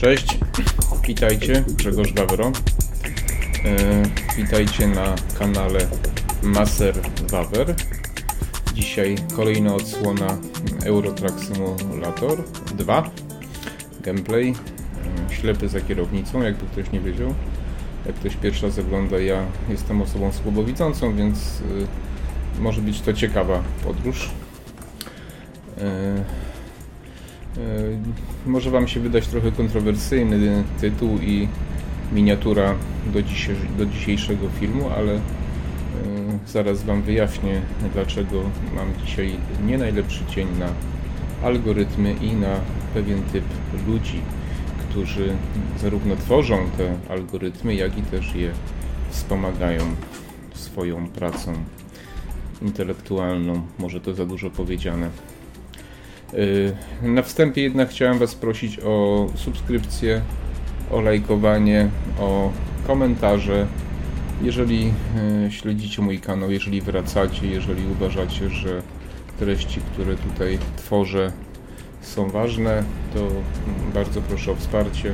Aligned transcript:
Cześć, 0.00 0.38
witajcie, 1.06 1.64
Grzegorz 1.68 2.12
Wawro. 2.12 2.52
E, 3.64 4.02
witajcie 4.36 4.88
na 4.88 5.14
kanale 5.38 5.80
Maser 6.42 6.94
Wawer. 7.30 7.74
Dzisiaj 8.74 9.16
kolejna 9.36 9.74
odsłona 9.74 10.38
Eurotrack 10.84 11.34
Simulator 11.40 12.44
2. 12.74 13.10
Gameplay. 14.02 14.54
E, 15.30 15.34
ślepy 15.34 15.68
za 15.68 15.80
kierownicą, 15.80 16.42
jakby 16.42 16.66
ktoś 16.66 16.92
nie 16.92 17.00
wiedział. 17.00 17.34
Jak 18.06 18.16
ktoś 18.16 18.36
pierwszy 18.36 18.66
raz 18.66 18.78
ogląda, 18.78 19.18
ja 19.18 19.46
jestem 19.68 20.02
osobą 20.02 20.32
słabowidzącą, 20.32 21.16
więc 21.16 21.38
e, 22.58 22.62
może 22.62 22.80
być 22.80 23.00
to 23.00 23.12
ciekawa 23.12 23.62
podróż. 23.84 24.30
E, 28.46 28.50
może 28.50 28.70
Wam 28.70 28.88
się 28.88 29.00
wydać 29.00 29.26
trochę 29.26 29.52
kontrowersyjny 29.52 30.64
tytuł 30.80 31.18
i 31.18 31.48
miniatura 32.12 32.74
do, 33.06 33.20
do 33.78 33.86
dzisiejszego 33.86 34.48
filmu, 34.60 34.90
ale 34.96 35.12
e, 35.14 35.20
zaraz 36.46 36.82
Wam 36.82 37.02
wyjaśnię, 37.02 37.62
dlaczego 37.92 38.42
mam 38.74 38.88
dzisiaj 39.06 39.36
nie 39.66 39.78
najlepszy 39.78 40.24
dzień 40.34 40.48
na 40.58 40.68
algorytmy 41.46 42.12
i 42.12 42.32
na 42.32 42.56
pewien 42.94 43.22
typ 43.22 43.44
ludzi, 43.86 44.20
którzy 44.78 45.36
zarówno 45.80 46.16
tworzą 46.16 46.58
te 46.76 47.12
algorytmy, 47.12 47.74
jak 47.74 47.98
i 47.98 48.02
też 48.02 48.34
je 48.34 48.50
wspomagają 49.10 49.84
swoją 50.54 51.08
pracą 51.08 51.52
intelektualną. 52.62 53.62
Może 53.78 54.00
to 54.00 54.14
za 54.14 54.26
dużo 54.26 54.50
powiedziane. 54.50 55.10
Y, 56.34 56.72
na 57.02 57.22
wstępie 57.22 57.62
jednak 57.62 57.90
chciałem 57.90 58.18
Was 58.18 58.34
prosić 58.34 58.80
o 58.84 59.26
subskrypcję, 59.34 60.22
o 60.90 61.00
lajkowanie, 61.00 61.88
o 62.18 62.52
komentarze. 62.86 63.66
Jeżeli 64.42 64.92
y, 65.46 65.52
śledzicie 65.52 66.02
mój 66.02 66.20
kanał, 66.20 66.50
jeżeli 66.50 66.80
wracacie, 66.80 67.46
jeżeli 67.46 67.86
uważacie, 67.92 68.50
że 68.50 68.82
treści, 69.38 69.80
które 69.80 70.16
tutaj 70.16 70.58
tworzę 70.76 71.32
są 72.00 72.30
ważne, 72.30 72.84
to 73.14 73.28
bardzo 73.94 74.22
proszę 74.22 74.52
o 74.52 74.56
wsparcie. 74.56 75.12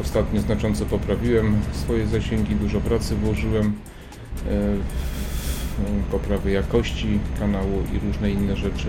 Ostatnio 0.00 0.40
znacząco 0.40 0.86
poprawiłem 0.86 1.60
swoje 1.72 2.06
zasięgi, 2.06 2.54
dużo 2.54 2.80
pracy 2.80 3.16
włożyłem 3.16 3.66
y, 3.66 3.70
w 4.46 6.10
poprawę 6.10 6.50
jakości 6.50 7.18
kanału 7.38 7.82
i 7.96 8.06
różne 8.06 8.30
inne 8.30 8.56
rzeczy 8.56 8.86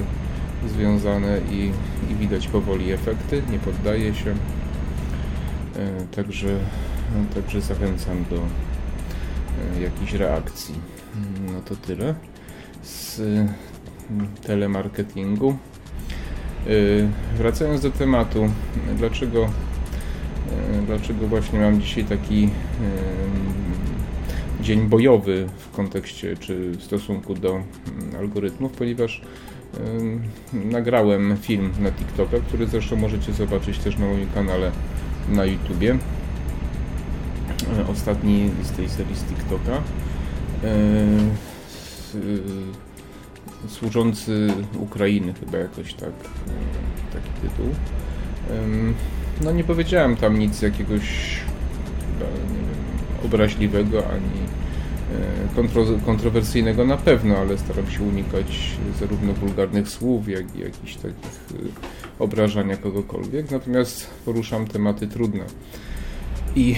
związane 0.68 1.42
i, 1.52 1.72
i 2.12 2.16
widać 2.16 2.48
powoli 2.48 2.92
efekty, 2.92 3.44
nie 3.52 3.60
poddaje 3.60 4.16
się. 4.16 4.36
E, 5.76 6.16
także, 6.16 6.60
także 7.36 7.62
zachęcam 7.62 8.26
do 8.30 8.36
e, 8.36 9.82
jakichś 9.82 10.14
reakcji. 10.14 10.76
No 11.54 11.62
to 11.62 11.76
tyle 11.76 12.16
z 12.84 13.22
telemarketingu. 14.42 15.50
E, 15.50 16.70
wracając 17.38 17.82
do 17.82 17.92
tematu, 17.92 18.50
dlaczego, 18.98 19.50
dlaczego 20.88 21.28
właśnie 21.28 21.60
mam 21.60 21.82
dzisiaj 21.82 22.06
taki 22.06 22.50
dzień 24.62 24.82
bojowy 24.82 25.48
w 25.58 25.76
kontekście 25.76 26.38
czy 26.38 26.72
w 26.72 26.84
stosunku 26.84 27.36
do 27.36 27.64
algorytmów, 28.20 28.72
ponieważ 28.72 29.22
nagrałem 30.54 31.38
film 31.38 31.72
na 31.80 31.92
TikToka, 31.92 32.38
który 32.48 32.68
zresztą 32.68 32.96
możecie 32.96 33.34
zobaczyć 33.34 33.80
też 33.80 33.98
na 33.98 34.06
moim 34.06 34.30
kanale 34.34 34.72
na 35.30 35.46
YouTubie. 35.46 35.98
E, 37.78 37.88
ostatni 37.88 38.50
z 38.64 38.72
tej 38.72 38.90
serii 38.90 39.16
z 39.16 39.24
TikToka. 39.24 39.82
E, 40.64 41.08
służący 43.68 44.54
Ukrainy 44.80 45.34
chyba 45.34 45.58
jakoś 45.58 45.94
tak, 45.94 46.10
e, 46.10 47.14
taki 47.14 47.30
tytuł. 47.42 47.76
No 49.42 49.52
nie 49.52 49.64
powiedziałem 49.64 50.16
tam 50.16 50.40
nic 50.40 50.62
jakiegoś 50.62 51.02
chyba, 52.00 52.32
nie 52.32 52.60
wiem, 52.60 53.26
obraźliwego 53.26 54.04
ani 54.08 54.50
kontro, 55.56 55.86
kontrowersyjnego 56.06 56.86
na 56.86 56.98
pewno, 56.98 57.38
ale 57.38 57.58
staram 57.58 57.92
się 57.92 58.04
unikać 58.04 58.72
zarówno 59.00 59.34
wulgarnych 59.34 59.90
słów, 59.90 60.30
jak 60.30 60.56
i 60.56 60.60
jakichś 60.60 60.96
takich 60.96 61.40
e, 61.54 62.24
obrażania 62.24 62.78
kogokolwiek. 62.78 63.52
Natomiast 63.52 64.08
poruszam 64.26 64.68
tematy 64.68 65.08
trudne. 65.08 65.44
I, 66.56 66.76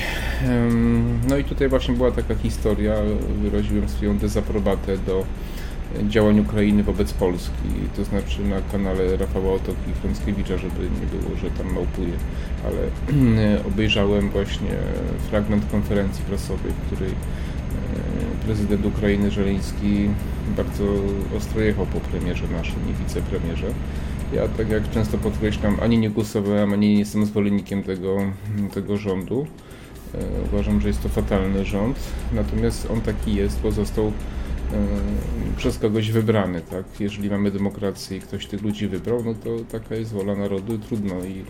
no 1.30 1.38
i 1.38 1.44
tutaj 1.44 1.70
właśnie 1.70 1.94
była 1.94 2.12
taka 2.12 2.36
historia, 2.36 2.96
wyraziłem 3.42 3.90
swoją 3.90 4.18
dezaprobatę 4.18 4.98
do 4.98 5.26
działań 6.10 6.40
Ukrainy 6.40 6.84
wobec 6.84 7.14
Polski, 7.14 7.70
to 7.96 8.04
znaczy 8.04 8.44
na 8.44 8.62
kanale 8.72 9.18
Rafała 9.18 9.54
Otoki 9.54 9.92
i 9.92 9.94
Frąckiewicza, 9.94 10.58
żeby 10.58 10.84
nie 10.84 11.20
było, 11.20 11.38
że 11.38 11.52
tam 11.52 11.74
małpuje, 11.74 12.14
ale 12.66 12.82
obejrzałem 13.70 14.30
właśnie 14.30 14.70
fragment 15.30 15.64
konferencji 15.72 16.24
prasowej, 16.26 16.72
w 16.72 16.86
której 16.88 17.12
prezydent 18.46 18.86
Ukrainy 18.86 19.32
Żeleński 19.32 20.10
bardzo 20.58 20.84
ostro 21.38 21.62
jechał 21.62 21.86
po 21.86 22.00
premierze 22.00 22.48
naszym 22.48 22.90
i 22.90 23.04
wicepremierze. 23.04 23.68
Ja, 24.34 24.48
tak 24.48 24.70
jak 24.70 24.90
często 24.90 25.18
podkreślam, 25.18 25.78
ani 25.82 25.98
nie 25.98 26.10
głosowałem, 26.10 26.74
ani 26.74 26.90
nie 26.90 27.00
jestem 27.00 27.26
zwolennikiem 27.26 27.84
tego, 27.84 28.18
tego 28.74 28.98
rządu. 28.98 29.48
E, 30.14 30.18
uważam, 30.54 30.82
że 30.82 30.88
jest 30.88 31.04
to 31.04 31.10
fatalny 31.10 31.66
rząd, 31.66 32.00
natomiast 32.34 32.92
on 32.92 33.02
taki 33.02 33.36
jest, 33.36 33.62
bo 33.62 33.72
został 33.72 34.12
przez 35.58 35.78
kogoś 35.78 36.12
wybrany, 36.12 36.62
tak? 36.62 36.86
Jeżeli 37.00 37.30
mamy 37.30 37.52
demokrację 37.52 38.18
i 38.18 38.22
ktoś 38.22 38.46
tych 38.46 38.62
ludzi 38.62 38.88
wybrał, 38.88 39.24
no 39.24 39.34
to 39.34 39.50
taka 39.72 39.96
jest 39.96 40.12
wola 40.12 40.36
narodu, 40.36 40.78
trudno 40.78 41.16
i 41.26 41.46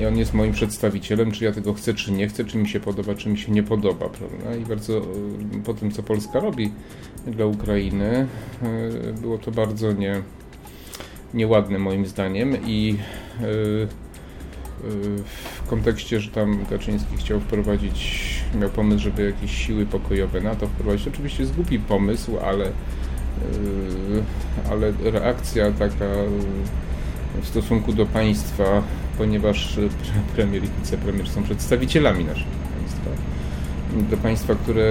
i 0.00 0.06
on 0.06 0.16
jest 0.16 0.34
moim 0.34 0.52
przedstawicielem, 0.52 1.32
czy 1.32 1.44
ja 1.44 1.52
tego 1.52 1.74
chcę, 1.74 1.94
czy 1.94 2.12
nie 2.12 2.28
chcę, 2.28 2.44
czy 2.44 2.58
mi 2.58 2.68
się 2.68 2.80
podoba, 2.80 3.14
czy 3.14 3.28
mi 3.28 3.38
się 3.38 3.52
nie 3.52 3.62
podoba, 3.62 4.08
prawda? 4.08 4.56
I 4.56 4.64
bardzo 4.64 4.98
e, 4.98 5.02
po 5.64 5.74
tym, 5.74 5.90
co 5.90 6.02
Polska 6.02 6.40
robi 6.40 6.72
dla 7.26 7.46
Ukrainy, 7.46 8.26
e, 8.62 9.12
było 9.12 9.38
to 9.38 9.50
bardzo 9.50 9.92
nie, 9.92 10.22
nieładne 11.34 11.78
moim 11.78 12.06
zdaniem 12.06 12.56
i 12.66 12.98
e, 13.40 13.42
w 15.24 15.68
kontekście, 15.68 16.20
że 16.20 16.30
tam 16.30 16.66
Kaczyński 16.70 17.16
chciał 17.16 17.40
wprowadzić, 17.40 18.35
miał 18.54 18.70
pomysł, 18.70 19.02
żeby 19.02 19.24
jakieś 19.24 19.66
siły 19.66 19.86
pokojowe 19.86 20.40
NATO 20.40 20.66
wprowadzić. 20.66 21.08
Oczywiście 21.08 21.42
jest 21.42 21.54
głupi 21.54 21.78
pomysł, 21.78 22.38
ale, 22.38 22.70
ale 24.70 24.92
reakcja 25.10 25.72
taka 25.72 26.04
w 27.42 27.48
stosunku 27.48 27.92
do 27.92 28.06
państwa, 28.06 28.82
ponieważ 29.18 29.78
premier 30.34 30.64
i 30.64 30.68
wicepremier 30.80 31.28
są 31.28 31.42
przedstawicielami 31.42 32.24
naszego 32.24 32.50
państwa. 32.78 33.10
Do 34.10 34.16
państwa, 34.16 34.54
które 34.54 34.84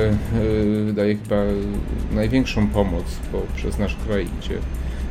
e, 0.89 0.93
daje 0.93 1.15
chyba 1.15 1.35
największą 2.11 2.67
pomoc, 2.67 3.05
bo 3.31 3.41
przez 3.55 3.79
nasz 3.79 3.95
kraj 4.07 4.27
idzie 4.39 4.57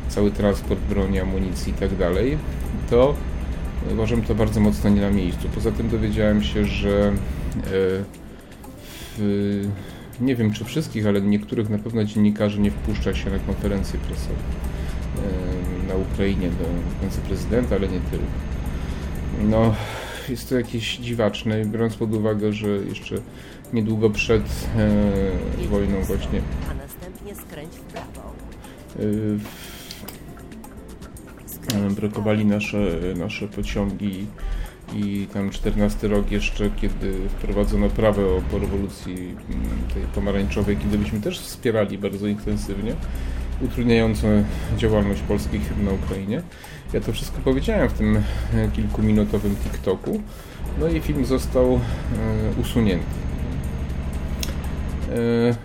cały 0.09 0.31
transport 0.31 0.79
broni, 0.79 1.19
amunicji 1.19 1.73
i 1.73 1.75
tak 1.75 1.95
dalej, 1.95 2.37
to 2.89 3.15
uważam 3.93 4.21
to 4.21 4.35
bardzo 4.35 4.59
mocno 4.59 4.89
nie 4.89 5.01
na 5.01 5.11
miejscu. 5.11 5.49
Poza 5.55 5.71
tym 5.71 5.89
dowiedziałem 5.89 6.43
się, 6.43 6.65
że 6.65 7.13
w, 9.17 9.67
nie 10.21 10.35
wiem 10.35 10.53
czy 10.53 10.65
wszystkich, 10.65 11.07
ale 11.07 11.21
niektórych 11.21 11.69
na 11.69 11.77
pewno 11.77 12.03
dziennikarzy 12.03 12.59
nie 12.59 12.71
wpuszcza 12.71 13.13
się 13.13 13.29
na 13.29 13.39
konferencje 13.39 13.99
prasowe 13.99 14.35
na 15.87 15.95
Ukrainie 15.95 16.49
do 16.49 16.65
końca 17.01 17.21
prezydenta, 17.21 17.75
ale 17.75 17.87
nie 17.87 17.99
tylko. 17.99 18.25
No, 19.43 19.75
jest 20.29 20.49
to 20.49 20.55
jakieś 20.55 20.97
dziwaczne, 20.97 21.65
biorąc 21.65 21.95
pod 21.95 22.13
uwagę, 22.13 22.53
że 22.53 22.67
jeszcze 22.67 23.15
niedługo 23.73 24.09
przed 24.09 24.67
e, 24.75 25.67
wojną 25.67 26.01
właśnie 26.01 26.41
a 26.71 26.73
następnie 26.73 27.35
skręć 27.35 27.73
w 27.73 27.81
prawo. 27.81 28.33
e, 31.85 31.89
brokowali 31.89 32.45
nasze, 32.45 32.77
nasze 33.15 33.47
pociągi 33.47 34.27
i 34.95 35.27
tam 35.33 35.49
14 35.49 36.07
rok 36.07 36.31
jeszcze, 36.31 36.69
kiedy 36.69 37.29
wprowadzono 37.29 37.89
prawo 37.89 38.21
po 38.51 38.59
rewolucji 38.59 39.35
tej 39.93 40.03
pomarańczowej, 40.15 40.77
kiedy 40.77 40.97
byśmy 40.97 41.21
też 41.21 41.39
wspierali 41.39 41.97
bardzo 41.97 42.27
intensywnie 42.27 42.95
utrudniające 43.61 44.43
działalność 44.77 45.21
polskich 45.21 45.77
na 45.83 45.91
Ukrainie. 45.91 46.41
Ja 46.93 47.01
to 47.01 47.13
wszystko 47.13 47.37
powiedziałem 47.43 47.89
w 47.89 47.93
tym 47.93 48.17
e, 48.17 48.21
kilkuminutowym 48.73 49.55
TikToku, 49.55 50.21
no 50.79 50.87
i 50.87 51.01
film 51.01 51.25
został 51.25 51.73
e, 51.73 51.79
usunięty. 52.61 53.05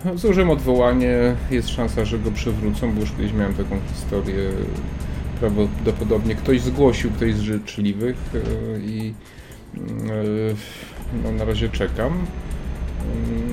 E, 0.05 0.17
złożyłem 0.17 0.49
odwołanie, 0.49 1.35
jest 1.51 1.69
szansa, 1.69 2.05
że 2.05 2.19
go 2.19 2.31
przywrócą, 2.31 2.93
bo 2.93 3.01
już 3.01 3.11
kiedyś 3.11 3.33
miałem 3.33 3.53
taką 3.53 3.79
historię. 3.93 4.35
Prawdopodobnie 5.41 6.35
ktoś 6.35 6.61
zgłosił, 6.61 7.11
ktoś 7.11 7.33
z 7.33 7.39
życzliwych 7.39 8.15
i 8.85 9.13
no, 11.23 11.31
na 11.31 11.45
razie 11.45 11.69
czekam. 11.69 12.13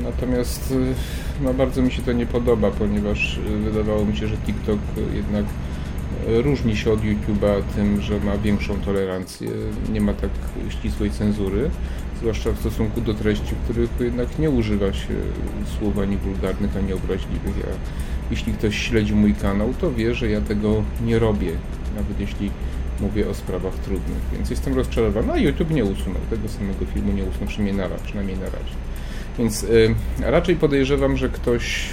Natomiast 0.02 0.74
no, 1.42 1.54
bardzo 1.54 1.82
mi 1.82 1.92
się 1.92 2.02
to 2.02 2.12
nie 2.12 2.26
podoba, 2.26 2.70
ponieważ 2.70 3.40
wydawało 3.64 4.04
mi 4.04 4.16
się, 4.16 4.28
że 4.28 4.36
TikTok 4.36 4.78
jednak 5.14 5.44
różni 6.26 6.76
się 6.76 6.92
od 6.92 7.00
YouTube'a 7.00 7.62
tym, 7.76 8.00
że 8.00 8.20
ma 8.20 8.38
większą 8.38 8.80
tolerancję, 8.80 9.50
nie 9.92 10.00
ma 10.00 10.12
tak 10.12 10.30
ścisłej 10.68 11.10
cenzury, 11.10 11.70
zwłaszcza 12.20 12.52
w 12.52 12.58
stosunku 12.58 13.00
do 13.00 13.14
treści, 13.14 13.54
w 13.54 13.64
których 13.64 13.90
jednak 14.00 14.38
nie 14.38 14.50
używa 14.50 14.92
się 14.92 15.14
słów 15.78 15.98
ani 15.98 16.16
wulgarnych, 16.16 16.76
ani 16.76 16.92
obraźliwych. 16.92 17.56
Ja, 17.58 17.72
jeśli 18.30 18.52
ktoś 18.52 18.78
śledzi 18.78 19.14
mój 19.14 19.34
kanał, 19.34 19.74
to 19.80 19.92
wie, 19.92 20.14
że 20.14 20.30
ja 20.30 20.40
tego 20.40 20.82
nie 21.04 21.18
robię, 21.18 21.50
nawet 22.02 22.20
jeśli 22.20 22.50
mówię 23.00 23.28
o 23.28 23.34
sprawach 23.34 23.74
trudnych, 23.74 24.18
więc 24.32 24.50
jestem 24.50 24.74
rozczarowany, 24.74 25.32
a 25.32 25.38
YouTube 25.38 25.70
nie 25.70 25.84
usunął 25.84 26.20
tego 26.30 26.48
samego 26.48 26.86
filmu, 26.94 27.12
nie 27.12 27.24
usunął 27.24 27.48
przynajmniej 27.48 27.88
na, 27.88 27.96
przynajmniej 27.96 28.36
na 28.36 28.44
razie. 28.44 28.74
Więc 29.38 29.62
y, 29.62 29.94
raczej 30.20 30.56
podejrzewam, 30.56 31.16
że 31.16 31.28
ktoś 31.28 31.90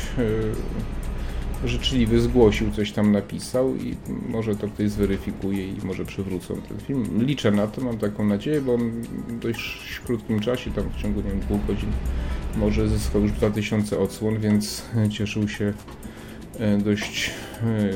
y, 1.64 1.68
życzliwy 1.68 2.22
zgłosił, 2.22 2.72
coś 2.72 2.92
tam 2.92 3.12
napisał 3.12 3.76
i 3.76 3.96
może 4.30 4.56
to 4.56 4.68
ktoś 4.68 4.90
zweryfikuje 4.90 5.68
i 5.68 5.76
może 5.84 6.06
przywrócą 6.06 6.56
ten 6.70 6.80
film. 6.80 7.26
Liczę 7.26 7.52
na 7.52 7.68
to, 7.68 7.82
mam 7.82 7.98
taką 7.98 8.26
nadzieję, 8.26 8.62
bo 8.62 8.74
on 8.74 8.92
w 9.28 9.40
dość 9.40 10.02
krótkim 10.06 10.40
czasie, 10.40 10.72
tam 10.72 10.90
w 10.90 11.02
ciągu 11.02 11.22
nie 11.22 11.30
wiem, 11.30 11.40
dwóch 11.40 11.66
godzin, 11.68 11.92
może 12.58 12.90
zyskał 12.90 13.22
już 13.22 13.32
2000 13.32 14.00
odsłon, 14.00 14.40
więc 14.40 14.86
cieszył 15.18 15.48
się 15.48 15.74
dość 16.78 17.32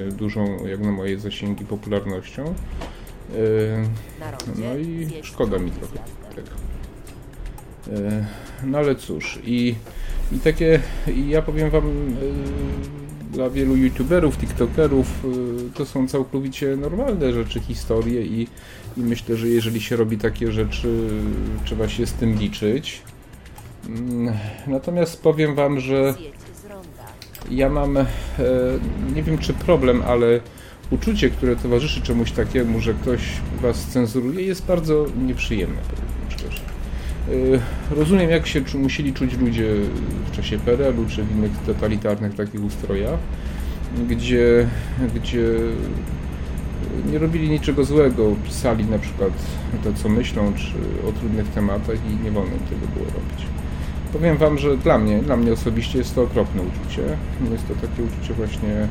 y, 0.09 0.11
dużą, 0.11 0.67
jak 0.67 0.79
na 0.79 0.91
moje 0.91 1.19
zasięgi, 1.19 1.65
popularnością. 1.65 2.45
Y, 2.45 2.53
no 4.55 4.77
i 4.77 5.07
szkoda 5.23 5.59
mi 5.59 5.71
trochę 5.71 5.99
tego. 6.35 6.69
E, 7.93 8.25
no 8.63 8.77
ale 8.77 8.95
cóż, 8.95 9.39
i, 9.43 9.75
i 10.31 10.39
takie, 10.39 10.79
i 11.15 11.29
ja 11.29 11.41
powiem 11.41 11.69
Wam, 11.69 11.87
e, 11.87 13.33
dla 13.33 13.49
wielu 13.49 13.75
youtuberów, 13.75 14.37
tiktokerów 14.37 15.07
e, 15.07 15.27
to 15.73 15.85
są 15.85 16.07
całkowicie 16.07 16.75
normalne 16.75 17.33
rzeczy, 17.33 17.59
historie 17.59 18.21
i, 18.21 18.47
i 18.97 19.01
myślę, 19.01 19.37
że 19.37 19.47
jeżeli 19.47 19.81
się 19.81 19.95
robi 19.95 20.17
takie 20.17 20.51
rzeczy, 20.51 21.09
trzeba 21.65 21.89
się 21.89 22.05
z 22.05 22.13
tym 22.13 22.35
liczyć. 22.35 23.01
Mm, 23.87 24.33
natomiast 24.67 25.21
powiem 25.21 25.55
Wam, 25.55 25.79
że 25.79 26.15
ja 27.51 27.69
mam, 27.69 27.97
nie 29.15 29.23
wiem 29.23 29.37
czy 29.37 29.53
problem, 29.53 30.01
ale 30.07 30.39
uczucie, 30.91 31.29
które 31.29 31.55
towarzyszy 31.55 32.01
czemuś 32.01 32.31
takiemu, 32.31 32.79
że 32.79 32.93
ktoś 32.93 33.21
Was 33.61 33.85
cenzuruje, 33.85 34.45
jest 34.45 34.65
bardzo 34.65 35.05
nieprzyjemne, 35.25 35.81
powiem 35.81 36.31
szczerze. 36.31 36.61
Y, 37.29 37.59
rozumiem, 37.91 38.29
jak 38.29 38.47
się 38.47 38.61
musieli 38.73 39.13
czuć 39.13 39.37
ludzie 39.37 39.67
w 40.31 40.35
czasie 40.35 40.59
PRL-u 40.59 41.05
czy 41.05 41.23
w 41.23 41.31
innych 41.31 41.51
totalitarnych 41.65 42.35
takich 42.35 42.63
ustrojach, 42.63 43.19
gdzie, 44.09 44.67
gdzie 45.15 45.55
nie 47.11 47.19
robili 47.19 47.49
niczego 47.49 47.83
złego, 47.83 48.35
pisali 48.45 48.85
na 48.85 48.99
przykład 48.99 49.33
to, 49.83 49.93
co 49.93 50.09
myślą, 50.09 50.53
czy 50.53 51.07
o 51.09 51.11
trudnych 51.11 51.47
tematach 51.47 51.95
i 51.95 52.23
nie 52.23 52.31
wolno 52.31 52.53
im 52.53 52.59
tego 52.59 52.87
było 52.93 53.05
robić. 53.05 53.58
Powiem 54.13 54.37
Wam, 54.37 54.57
że 54.57 54.77
dla 54.77 54.97
mnie, 54.97 55.21
dla 55.21 55.37
mnie 55.37 55.53
osobiście 55.53 55.97
jest 55.97 56.15
to 56.15 56.21
okropne 56.21 56.61
uczucie. 56.61 57.01
Jest 57.51 57.67
to 57.67 57.73
takie 57.87 58.03
uczucie 58.03 58.33
właśnie 58.33 58.87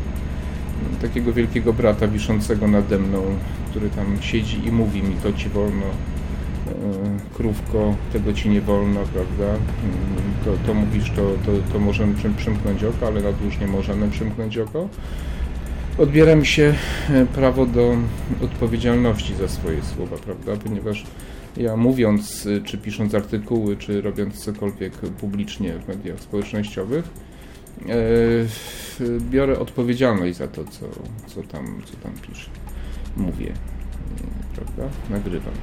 takiego 1.02 1.32
wielkiego 1.32 1.72
brata 1.72 2.08
wiszącego 2.08 2.68
nade 2.68 2.98
mną, 2.98 3.22
który 3.70 3.90
tam 3.90 4.16
siedzi 4.20 4.66
i 4.66 4.72
mówi 4.72 5.02
mi 5.02 5.14
to 5.14 5.32
ci 5.32 5.48
wolno, 5.48 5.86
E, 6.68 7.34
krówko, 7.34 7.94
tego 8.12 8.32
ci 8.32 8.48
nie 8.48 8.60
wolno, 8.60 9.00
prawda? 9.00 9.44
Mm, 9.44 9.58
to, 10.44 10.50
to 10.66 10.74
mówisz, 10.74 11.10
to, 11.10 11.22
to, 11.46 11.72
to 11.72 11.78
możemy 11.78 12.14
przymknąć 12.36 12.84
oko, 12.84 13.06
ale 13.06 13.20
na 13.20 13.28
już 13.44 13.58
nie 13.60 13.66
możemy 13.66 14.10
przymknąć 14.10 14.58
oko. 14.58 14.88
Odbiera 15.98 16.36
mi 16.36 16.46
się 16.46 16.74
e, 17.10 17.26
prawo 17.26 17.66
do 17.66 17.96
odpowiedzialności 18.42 19.34
za 19.34 19.48
swoje 19.48 19.82
słowa, 19.82 20.16
prawda? 20.16 20.64
Ponieważ 20.64 21.04
ja 21.56 21.76
mówiąc, 21.76 22.46
e, 22.46 22.60
czy 22.60 22.78
pisząc 22.78 23.14
artykuły, 23.14 23.76
czy 23.76 24.02
robiąc 24.02 24.44
cokolwiek 24.44 24.92
publicznie 24.92 25.72
w 25.72 25.88
mediach 25.88 26.20
społecznościowych, 26.20 27.04
biorę 29.30 29.58
odpowiedzialność 29.58 30.36
za 30.36 30.48
to, 30.48 30.64
co, 30.64 30.86
co, 31.26 31.42
tam, 31.42 31.82
co 31.84 31.96
tam 31.96 32.12
piszę, 32.12 32.50
mówię, 33.16 33.52
prawda? 34.54 34.96
Nagrywam. 35.10 35.54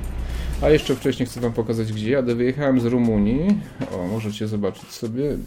A 0.62 0.70
jeszcze 0.70 0.96
wcześniej 0.96 1.26
chcę 1.26 1.42
Wam 1.42 1.54
pokazać, 1.54 1.94
gdzie 1.94 2.12
jadę. 2.12 2.36
Wyjechałem 2.36 2.80
z 2.80 2.86
Rumunii. 2.86 3.60
O, 3.92 4.08
możecie 4.08 4.48
zobaczyć 4.48 4.92
sobie. 4.92 5.38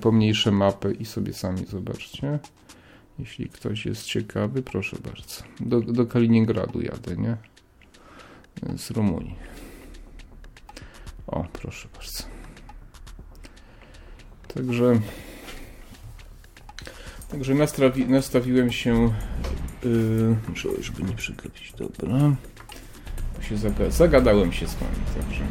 Pomniejsze 0.00 0.50
mapy 0.50 0.96
i 1.00 1.04
sobie 1.04 1.32
sami 1.32 1.66
zobaczcie. 1.66 2.38
Jeśli 3.18 3.48
ktoś 3.48 3.86
jest 3.86 4.04
ciekawy, 4.04 4.62
proszę 4.62 4.96
bardzo. 5.04 5.42
Do, 5.60 5.80
do 5.80 6.06
Kaliningradu 6.06 6.80
jadę, 6.80 7.16
nie? 7.16 7.36
Z 8.76 8.90
Rumunii. 8.90 9.34
O, 11.26 11.44
proszę 11.52 11.88
bardzo. 11.94 12.24
Także... 14.54 15.00
Także 17.30 17.54
nastawi, 17.54 18.06
nastawiłem 18.06 18.72
się... 18.72 19.14
Yy, 19.84 20.82
żeby 20.82 21.02
nie 21.02 21.14
przyklepić, 21.14 21.72
dobra 21.72 22.36
się 23.50 23.56
zaga 23.56 23.90
zagadałem 23.90 24.52
się 24.52 24.66
z 24.66 24.74
wami, 24.74 25.26
także... 25.26 25.44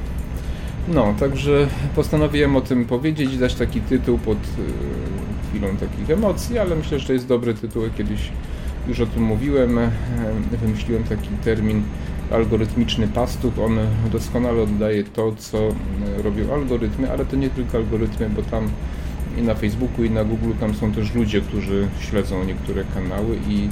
No, 0.88 1.15
także 1.19 1.67
postanowiłem 1.95 2.56
o 2.56 2.61
tym 2.61 2.85
powiedzieć, 2.85 3.38
dać 3.38 3.56
taki 3.56 3.81
tytuł 3.81 4.17
pod 4.17 4.38
y, 4.38 5.50
chwilą 5.50 5.77
takich 5.77 6.09
emocji, 6.09 6.59
ale 6.59 6.75
myślę, 6.75 7.00
że 7.00 7.07
to 7.07 7.13
jest 7.13 7.27
dobry 7.27 7.53
tytuł. 7.53 7.83
Kiedyś 7.97 8.31
już 8.89 9.00
o 9.00 9.06
tym 9.06 9.24
mówiłem, 9.24 9.77
e, 9.77 9.91
wymyśliłem 10.62 11.03
taki 11.03 11.30
termin 11.44 11.83
algorytmiczny 12.31 13.07
pastuch. 13.07 13.59
On 13.59 13.77
doskonale 14.12 14.62
oddaje 14.62 15.03
to, 15.03 15.33
co 15.38 15.57
e, 15.57 15.71
robią 16.24 16.53
algorytmy, 16.53 17.12
ale 17.12 17.25
to 17.25 17.36
nie 17.36 17.50
tylko 17.50 17.77
algorytmy, 17.77 18.30
bo 18.30 18.41
tam 18.41 18.69
i 19.38 19.41
na 19.41 19.56
Facebooku, 19.56 20.04
i 20.04 20.09
na 20.09 20.23
Google 20.23 20.52
tam 20.59 20.73
są 20.73 20.92
też 20.92 21.14
ludzie, 21.14 21.42
którzy 21.42 21.87
śledzą 21.99 22.44
niektóre 22.44 22.83
kanały 22.83 23.37
i 23.49 23.69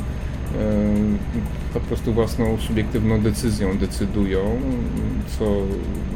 po 1.74 1.80
prostu 1.80 2.14
własną 2.14 2.58
subiektywną 2.58 3.22
decyzją 3.22 3.78
decydują, 3.78 4.40
co 5.40 5.46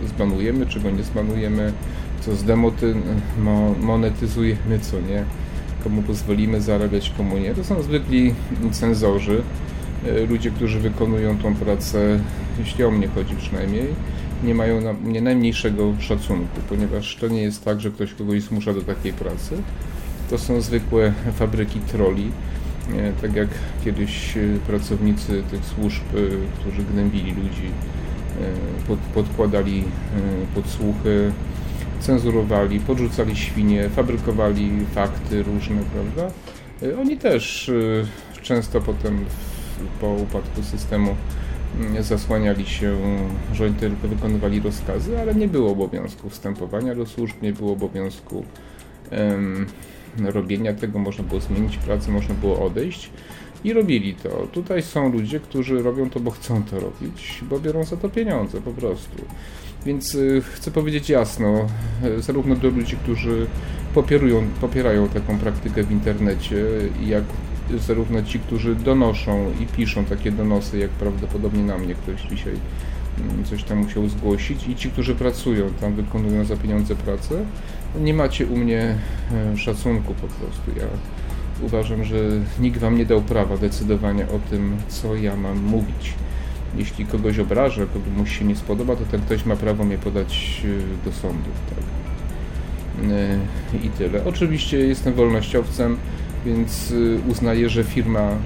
zbanujemy, 0.08 0.66
czego 0.66 0.92
nie 0.92 1.04
zbanujemy, 1.04 1.74
co 2.22 2.36
zdemonetyzujemy, 2.36 4.80
co 4.82 5.02
nie, 5.02 5.26
komu 5.84 6.02
pozwolimy 6.02 6.62
zarabiać, 6.62 7.14
komu 7.18 7.38
nie. 7.38 7.56
To 7.56 7.64
są 7.64 7.82
zwykli 7.82 8.34
cenzorzy, 8.72 9.42
e, 10.06 10.26
ludzie, 10.26 10.52
którzy 10.52 10.80
wykonują 10.80 11.38
tą 11.38 11.56
pracę, 11.56 12.20
jeśli 12.60 12.84
o 12.84 12.92
mnie 12.92 13.08
chodzi 13.08 13.36
przynajmniej, 13.36 13.88
nie 14.44 14.56
mają 14.56 14.82
na, 14.82 14.94
nie 15.04 15.22
najmniejszego 15.22 15.94
szacunku, 16.00 16.62
ponieważ 16.70 17.16
to 17.16 17.28
nie 17.28 17.42
jest 17.42 17.66
tak, 17.66 17.82
że 17.82 17.92
ktoś 17.92 18.14
kogoś 18.14 18.42
zmusza 18.42 18.74
do 18.74 18.82
takiej 18.82 19.14
pracy. 19.14 19.58
To 20.30 20.38
są 20.38 20.62
zwykłe 20.62 21.14
fabryki 21.40 21.80
troli, 21.80 22.32
tak 23.22 23.36
jak 23.36 23.48
kiedyś 23.86 24.38
e, 24.38 24.42
pracownicy 24.68 25.44
tych 25.52 25.66
służb, 25.66 26.04
e, 26.14 26.20
którzy 26.60 26.84
gnębili 26.84 27.34
ludzi, 27.34 27.68
e, 28.42 28.88
pod, 28.88 29.00
podkładali 29.00 29.84
podsłuchy, 30.56 31.32
cenzurowali, 32.02 32.80
podrzucali 32.80 33.36
świnie, 33.36 33.90
fabrykowali 33.90 34.72
fakty 34.96 35.44
różne, 35.44 35.76
prawda? 35.94 36.34
Oni 37.02 37.18
też 37.18 37.72
często 38.42 38.82
potem 38.82 39.26
po 40.02 40.08
upadku 40.08 40.64
systemu 40.64 41.16
mm, 41.80 42.04
zasłaniali 42.04 42.66
się, 42.66 42.98
że 43.54 43.66
oni 43.66 43.76
tylko 43.76 44.08
wykonywali 44.08 44.60
rozkazy, 44.60 45.20
ale 45.22 45.36
nie 45.36 45.48
było 45.48 45.72
obowiązku 45.72 46.30
wstępowania 46.30 46.96
do 46.96 47.06
służb, 47.06 47.36
nie 47.42 47.54
było 47.54 47.74
obowiązku 47.74 48.46
um, 49.12 49.66
robienia 50.18 50.74
tego, 50.74 51.00
można 51.00 51.24
było 51.24 51.42
zmienić 51.42 51.78
pracę, 51.78 52.12
można 52.12 52.36
było 52.36 52.66
odejść 52.66 53.10
i 53.64 53.74
robili 53.74 54.16
to. 54.16 54.30
Tutaj 54.52 54.84
są 54.84 55.12
ludzie, 55.12 55.40
którzy 55.40 55.84
robią 55.84 56.10
to, 56.10 56.20
bo 56.20 56.32
chcą 56.32 56.64
to 56.64 56.80
robić, 56.80 57.44
bo 57.50 57.60
biorą 57.60 57.84
za 57.84 57.98
to 57.98 58.10
pieniądze 58.10 58.62
po 58.62 58.72
prostu. 58.72 59.26
Więc 59.86 60.16
y, 60.16 60.42
chcę 60.42 60.72
powiedzieć 60.72 61.10
jasno, 61.10 61.68
y, 62.04 62.22
zarówno 62.22 62.56
do 62.56 62.70
ludzi, 62.70 62.96
którzy 63.04 63.48
popierują, 63.94 64.48
popierają 64.62 65.10
taką 65.10 65.38
praktykę 65.40 65.84
w 65.84 65.92
internecie, 65.92 66.66
jak 67.06 67.24
zarówno 67.80 68.24
ci, 68.24 68.40
którzy 68.40 68.76
donoszą 68.76 69.52
i 69.60 69.66
piszą 69.66 70.06
takie 70.06 70.32
donosy, 70.32 70.78
jak 70.78 70.90
prawdopodobnie 70.90 71.64
na 71.64 71.78
mnie 71.78 71.96
ktoś 71.96 72.22
dzisiaj 72.22 72.54
mm, 73.20 73.46
coś 73.46 73.64
tam 73.64 73.78
musiał 73.78 74.10
zgłosić, 74.10 74.68
i 74.68 74.76
ci, 74.76 74.92
którzy 74.92 75.16
pracują 75.16 75.70
tam, 75.82 75.96
wykonują 75.96 76.46
za 76.46 76.58
pieniądze 76.58 76.96
pracę, 76.96 77.46
nie 78.00 78.14
macie 78.14 78.46
u 78.46 78.58
mnie 78.58 78.96
e, 79.32 79.58
szacunku 79.58 80.14
po 80.14 80.28
prostu. 80.28 80.72
Ja 80.78 80.86
uważam, 81.62 82.04
że 82.04 82.16
nikt 82.60 82.80
wam 82.80 82.98
nie 82.98 83.06
dał 83.06 83.22
prawa 83.22 83.58
decydowania 83.58 84.26
o 84.26 84.40
tym, 84.50 84.78
co 84.88 85.16
ja 85.16 85.36
mam 85.36 85.64
mówić. 85.64 86.14
jeśli 86.78 87.06
kogoś 87.06 87.40
obrażę, 87.40 87.88
komuś 87.94 88.40
się 88.40 88.46
nie 88.46 88.56
spodoba, 88.56 88.96
to 88.96 89.06
ten 89.06 89.22
ktoś 89.22 89.46
ma 89.46 89.56
prawo 89.56 89.84
mnie 89.84 89.98
podać 89.98 90.62
y, 90.66 91.06
do 91.06 91.12
sądu. 91.12 91.50
Tak? 91.70 91.84
I 93.84 93.90
tyle. 93.90 94.26
Oczywiście 94.26 94.78
jestem 94.78 95.14
wolnościowcem, 95.14 95.98
więc 96.46 96.94
uznaję, 97.28 97.70
że 97.70 97.84
firma, 97.84 98.20
mm, 98.20 98.40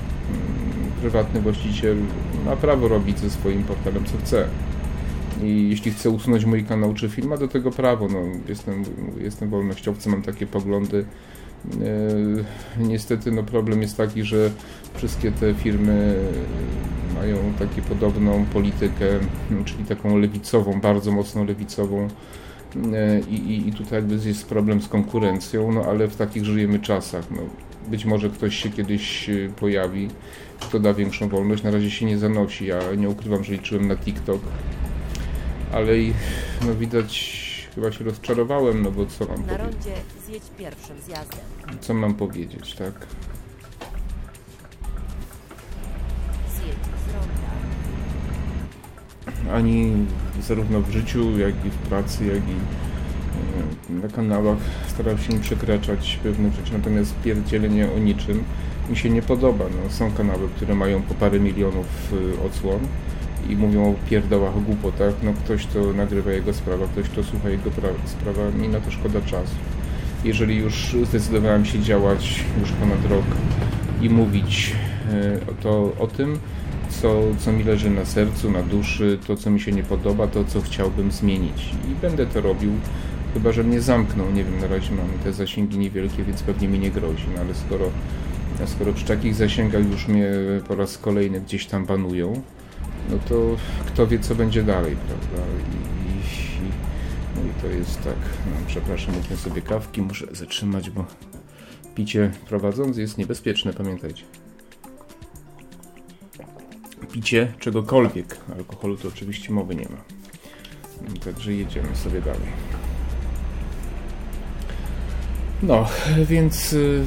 prywatny 1.01 1.41
właściciel 1.41 1.97
ma 2.45 2.55
prawo 2.55 2.87
robić 2.87 3.19
ze 3.19 3.29
swoim 3.29 3.63
portalem 3.63 4.05
co 4.05 4.17
chce. 4.17 4.47
I 5.43 5.69
jeśli 5.69 5.91
chce 5.91 6.09
usunąć 6.09 6.45
mój 6.45 6.63
kanał 6.63 6.93
czy 6.93 7.09
firma, 7.09 7.37
do 7.37 7.47
tego 7.47 7.71
prawo. 7.71 8.07
No, 8.07 8.19
jestem, 8.47 8.83
jestem 9.17 9.49
wolnościowcem, 9.49 10.11
mam 10.11 10.21
takie 10.21 10.47
poglądy. 10.47 11.05
E, 12.79 12.83
niestety 12.83 13.31
no, 13.31 13.43
problem 13.43 13.81
jest 13.81 13.97
taki, 13.97 14.23
że 14.23 14.51
wszystkie 14.93 15.31
te 15.31 15.53
firmy 15.53 16.15
mają 17.15 17.37
taką 17.59 17.81
podobną 17.89 18.45
politykę, 18.45 19.05
czyli 19.65 19.83
taką 19.83 20.17
lewicową, 20.17 20.81
bardzo 20.81 21.11
mocno 21.11 21.43
lewicową. 21.43 22.07
E, 22.93 23.19
I, 23.19 23.35
i, 23.35 23.67
I 23.69 23.73
tutaj 23.73 23.93
jakby 23.93 24.27
jest 24.27 24.47
problem 24.47 24.81
z 24.81 24.87
konkurencją, 24.87 25.71
no 25.71 25.83
ale 25.83 26.07
w 26.07 26.15
takich 26.15 26.45
żyjemy 26.45 26.79
czasach. 26.79 27.31
No, 27.31 27.41
być 27.87 28.05
może 28.05 28.29
ktoś 28.29 28.55
się 28.55 28.69
kiedyś 28.69 29.29
e, 29.29 29.49
pojawi, 29.59 30.07
kto 30.59 30.79
da 30.79 30.93
większą 30.93 31.29
wolność. 31.29 31.63
Na 31.63 31.71
razie 31.71 31.91
się 31.91 32.05
nie 32.05 32.17
zanosi. 32.17 32.65
Ja 32.65 32.79
nie 32.97 33.09
ukrywam, 33.09 33.43
że 33.43 33.53
liczyłem 33.53 33.87
na 33.87 33.95
TikTok 33.95 34.41
ale 35.75 35.91
no 36.65 36.75
widać, 36.75 37.44
chyba 37.75 37.91
się 37.91 38.03
rozczarowałem, 38.03 38.83
no 38.83 38.91
bo 38.91 39.05
co 39.05 39.25
mam 39.25 39.35
Na 39.37 39.43
powiedzieć? 39.43 39.59
rondzie 39.73 39.93
zjedź 40.27 40.43
pierwszym 40.57 41.01
zjazdem. 41.01 41.39
Co 41.81 41.93
mam 41.93 42.13
powiedzieć, 42.13 42.73
tak? 42.75 42.93
Zjedź 46.55 46.77
z 47.07 47.13
ronda. 47.13 47.49
Ani 49.57 49.93
zarówno 50.41 50.81
w 50.81 50.89
życiu, 50.91 51.39
jak 51.39 51.65
i 51.65 51.69
w 51.69 51.77
pracy, 51.77 52.25
jak 52.25 52.37
i 52.37 52.55
e, 53.91 54.01
na 54.01 54.07
kanałach 54.07 54.57
staram 54.87 55.17
się 55.17 55.33
nie 55.33 55.39
przekraczać 55.39 56.19
pewnych 56.23 56.53
rzeczy, 56.53 56.73
natomiast 56.73 57.15
pierdzielenie 57.23 57.91
o 57.95 57.99
niczym 57.99 58.43
mi 58.89 58.97
się 58.97 59.09
nie 59.09 59.21
podoba. 59.21 59.65
No, 59.83 59.89
są 59.89 60.11
kanały, 60.11 60.47
które 60.55 60.75
mają 60.75 61.01
po 61.01 61.13
parę 61.13 61.39
milionów 61.39 62.13
y, 62.13 62.45
odsłon, 62.45 62.79
i 63.49 63.55
mówią 63.55 63.91
o 63.91 64.09
pierdołach, 64.09 64.57
o 64.57 64.61
głupotach, 64.61 65.13
no 65.23 65.33
ktoś 65.33 65.65
to 65.65 65.93
nagrywa 65.93 66.31
jego 66.31 66.53
sprawa, 66.53 66.87
ktoś 66.87 67.09
to 67.09 67.23
słucha 67.23 67.49
jego 67.49 67.69
sprawa, 68.05 68.51
mi 68.51 68.69
na 68.69 68.79
to 68.79 68.91
szkoda 68.91 69.21
czasu. 69.21 69.55
Jeżeli 70.23 70.55
już 70.57 70.95
zdecydowałem 71.03 71.65
się 71.65 71.79
działać 71.79 72.45
już 72.59 72.71
ponad 72.71 73.05
rok 73.09 73.25
i 74.01 74.09
mówić 74.09 74.73
e, 75.11 75.53
to 75.61 75.93
o 75.99 76.07
tym, 76.07 76.39
co, 76.89 77.21
co 77.39 77.51
mi 77.51 77.63
leży 77.63 77.89
na 77.89 78.05
sercu, 78.05 78.51
na 78.51 78.63
duszy, 78.63 79.19
to 79.27 79.35
co 79.35 79.49
mi 79.49 79.59
się 79.59 79.71
nie 79.71 79.83
podoba, 79.83 80.27
to 80.27 80.43
co 80.43 80.61
chciałbym 80.61 81.11
zmienić. 81.11 81.71
I 81.91 82.01
będę 82.01 82.25
to 82.25 82.41
robił, 82.41 82.71
chyba 83.33 83.51
że 83.51 83.63
mnie 83.63 83.81
zamkną, 83.81 84.31
nie 84.31 84.43
wiem, 84.43 84.59
na 84.59 84.67
razie 84.67 84.91
mam 84.91 85.07
te 85.23 85.33
zasięgi 85.33 85.77
niewielkie, 85.77 86.23
więc 86.23 86.43
pewnie 86.43 86.67
mi 86.67 86.79
nie 86.79 86.91
grozi, 86.91 87.25
no 87.35 87.41
ale 87.41 87.55
skoro, 87.55 87.85
skoro 88.65 88.93
przy 88.93 89.05
takich 89.05 89.35
zasięgach 89.35 89.91
już 89.91 90.07
mnie 90.07 90.31
po 90.67 90.75
raz 90.75 90.97
kolejny 90.97 91.41
gdzieś 91.41 91.65
tam 91.65 91.85
banują, 91.85 92.41
no 93.09 93.17
to 93.29 93.55
kto 93.85 94.07
wie, 94.07 94.19
co 94.19 94.35
będzie 94.35 94.63
dalej, 94.63 94.95
prawda? 94.95 95.47
I, 95.47 96.07
i, 96.09 96.69
no 97.35 97.51
i 97.51 97.61
to 97.61 97.67
jest 97.67 98.03
tak, 98.03 98.17
no, 98.45 98.67
przepraszam, 98.67 99.15
mówmy 99.15 99.37
sobie 99.37 99.61
kawki, 99.61 100.01
muszę 100.01 100.27
zatrzymać, 100.31 100.89
bo 100.89 101.05
picie 101.95 102.31
prowadząc 102.47 102.97
jest 102.97 103.17
niebezpieczne, 103.17 103.73
pamiętajcie. 103.73 104.23
Picie 107.11 107.53
czegokolwiek, 107.59 108.37
alkoholu 108.57 108.97
to 108.97 109.07
oczywiście 109.07 109.53
mowy 109.53 109.75
nie 109.75 109.89
ma. 109.89 110.15
Także 111.25 111.53
jedziemy 111.53 111.95
sobie 111.95 112.21
dalej. 112.21 112.47
No, 115.63 115.87
więc 116.25 116.73
y, 116.73 117.05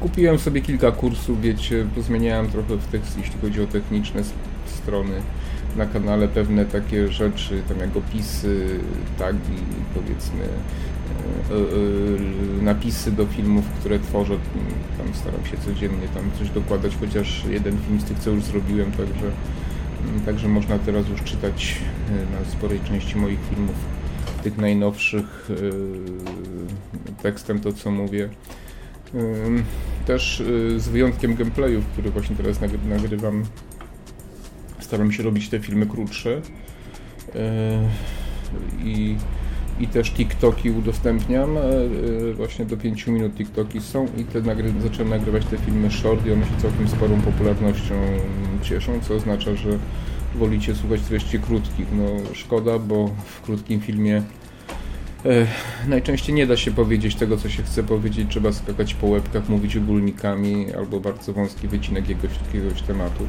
kupiłem 0.00 0.38
sobie 0.38 0.60
kilka 0.60 0.92
kursów, 0.92 1.40
wiecie, 1.40 1.86
pozmieniałem 1.94 2.50
trochę 2.50 2.76
w 2.76 2.86
tekst, 2.86 3.18
jeśli 3.18 3.40
chodzi 3.40 3.62
o 3.62 3.66
techniczne 3.66 4.22
strony 4.82 5.22
na 5.76 5.86
kanale 5.86 6.28
pewne 6.28 6.64
takie 6.64 7.08
rzeczy, 7.08 7.62
tam 7.68 7.78
jak 7.78 7.96
opisy, 7.96 8.78
tagi, 9.18 9.58
powiedzmy 9.94 10.44
e, 10.44 11.54
e, 12.60 12.62
napisy 12.62 13.12
do 13.12 13.26
filmów, 13.26 13.64
które 13.80 13.98
tworzę, 13.98 14.34
tam 14.98 15.14
staram 15.14 15.46
się 15.46 15.56
codziennie 15.56 16.08
tam 16.14 16.30
coś 16.38 16.50
dokładać, 16.50 16.96
chociaż 17.00 17.44
jeden 17.50 17.78
film 17.78 18.00
z 18.00 18.04
tych, 18.04 18.18
co 18.18 18.30
już 18.30 18.44
zrobiłem, 18.44 18.92
także, 18.92 19.30
także 20.26 20.48
można 20.48 20.78
teraz 20.78 21.08
już 21.08 21.22
czytać 21.22 21.76
e, 22.08 22.12
na 22.12 22.50
sporej 22.50 22.80
części 22.80 23.16
moich 23.16 23.38
filmów, 23.50 23.76
tych 24.42 24.58
najnowszych 24.58 25.50
tekstem 27.22 27.60
to, 27.60 27.72
co 27.72 27.90
mówię. 27.90 28.28
Też 30.06 30.42
z 30.76 30.88
wyjątkiem 30.88 31.34
gameplayów, 31.34 31.86
który 31.86 32.10
właśnie 32.10 32.36
teraz 32.36 32.58
nagrywam 32.88 33.44
staram 34.90 35.12
się 35.12 35.22
robić 35.22 35.48
te 35.48 35.60
filmy 35.60 35.86
krótsze 35.86 36.40
e, 37.34 37.88
i, 38.84 39.16
i 39.80 39.88
też 39.88 40.10
TikToki 40.10 40.70
udostępniam, 40.70 41.56
e, 41.56 41.60
e, 41.60 42.34
właśnie 42.34 42.64
do 42.64 42.76
5 42.76 43.06
minut 43.06 43.34
TikToki 43.34 43.80
są 43.80 44.06
i 44.18 44.24
te 44.24 44.40
nagry 44.40 44.72
zacząłem 44.82 45.10
nagrywać 45.10 45.44
te 45.46 45.58
filmy 45.58 45.90
short 45.90 46.26
i 46.26 46.32
one 46.32 46.44
się 46.44 46.56
całkiem 46.62 46.88
sporą 46.88 47.20
popularnością 47.20 47.94
cieszą, 48.62 49.00
co 49.00 49.14
oznacza, 49.14 49.56
że 49.56 49.78
wolicie 50.34 50.74
słuchać 50.74 51.00
treści 51.00 51.38
krótkich. 51.38 51.86
No 51.92 52.34
szkoda, 52.34 52.78
bo 52.78 53.10
w 53.26 53.40
krótkim 53.40 53.80
filmie 53.80 54.22
najczęściej 55.88 56.34
nie 56.34 56.46
da 56.46 56.56
się 56.56 56.70
powiedzieć 56.70 57.14
tego, 57.14 57.36
co 57.36 57.48
się 57.48 57.62
chce 57.62 57.82
powiedzieć. 57.82 58.28
Trzeba 58.30 58.52
skakać 58.52 58.94
po 58.94 59.06
łebkach, 59.06 59.48
mówić 59.48 59.76
ogólnikami 59.76 60.66
albo 60.78 61.00
bardzo 61.00 61.32
wąski 61.32 61.68
wycinek 61.68 62.08
jakiegoś, 62.08 62.36
jakiegoś 62.46 62.82
tematu. 62.82 63.26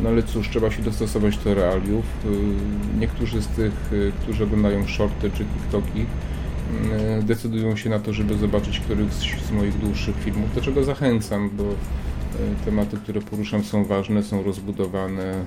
No 0.00 0.08
ale 0.08 0.22
cóż, 0.22 0.50
trzeba 0.50 0.70
się 0.70 0.82
dostosować 0.82 1.38
do 1.38 1.54
realiów. 1.54 2.04
Y, 2.24 2.98
niektórzy 3.00 3.42
z 3.42 3.46
tych, 3.46 3.92
y, 3.92 4.12
którzy 4.22 4.44
oglądają 4.44 4.86
shorty 4.86 5.30
czy 5.30 5.44
TikToki, 5.44 6.00
y, 6.00 7.22
decydują 7.22 7.76
się 7.76 7.90
na 7.90 7.98
to, 7.98 8.12
żeby 8.12 8.38
zobaczyć 8.38 8.80
któryś 8.80 9.08
z 9.48 9.50
moich 9.50 9.78
dłuższych 9.78 10.16
filmów, 10.16 10.54
do 10.54 10.60
czego 10.60 10.84
zachęcam, 10.84 11.50
bo 11.56 11.64
tematy, 12.64 12.96
które 12.96 13.20
poruszam 13.20 13.64
są 13.64 13.84
ważne, 13.84 14.22
są 14.22 14.42
rozbudowane 14.42 15.44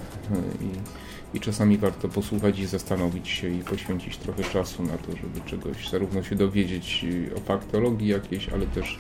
i, 0.61 1.37
i 1.37 1.39
czasami 1.39 1.77
warto 1.77 2.09
posłuchać 2.09 2.59
i 2.59 2.65
zastanowić 2.65 3.27
się 3.29 3.49
i 3.49 3.59
poświęcić 3.59 4.17
trochę 4.17 4.43
czasu 4.43 4.83
na 4.83 4.97
to, 4.97 5.11
żeby 5.11 5.41
czegoś 5.45 5.89
zarówno 5.89 6.23
się 6.23 6.35
dowiedzieć 6.35 7.05
o 7.37 7.39
faktologii 7.39 8.07
jakiejś, 8.07 8.49
ale 8.49 8.65
też 8.65 8.99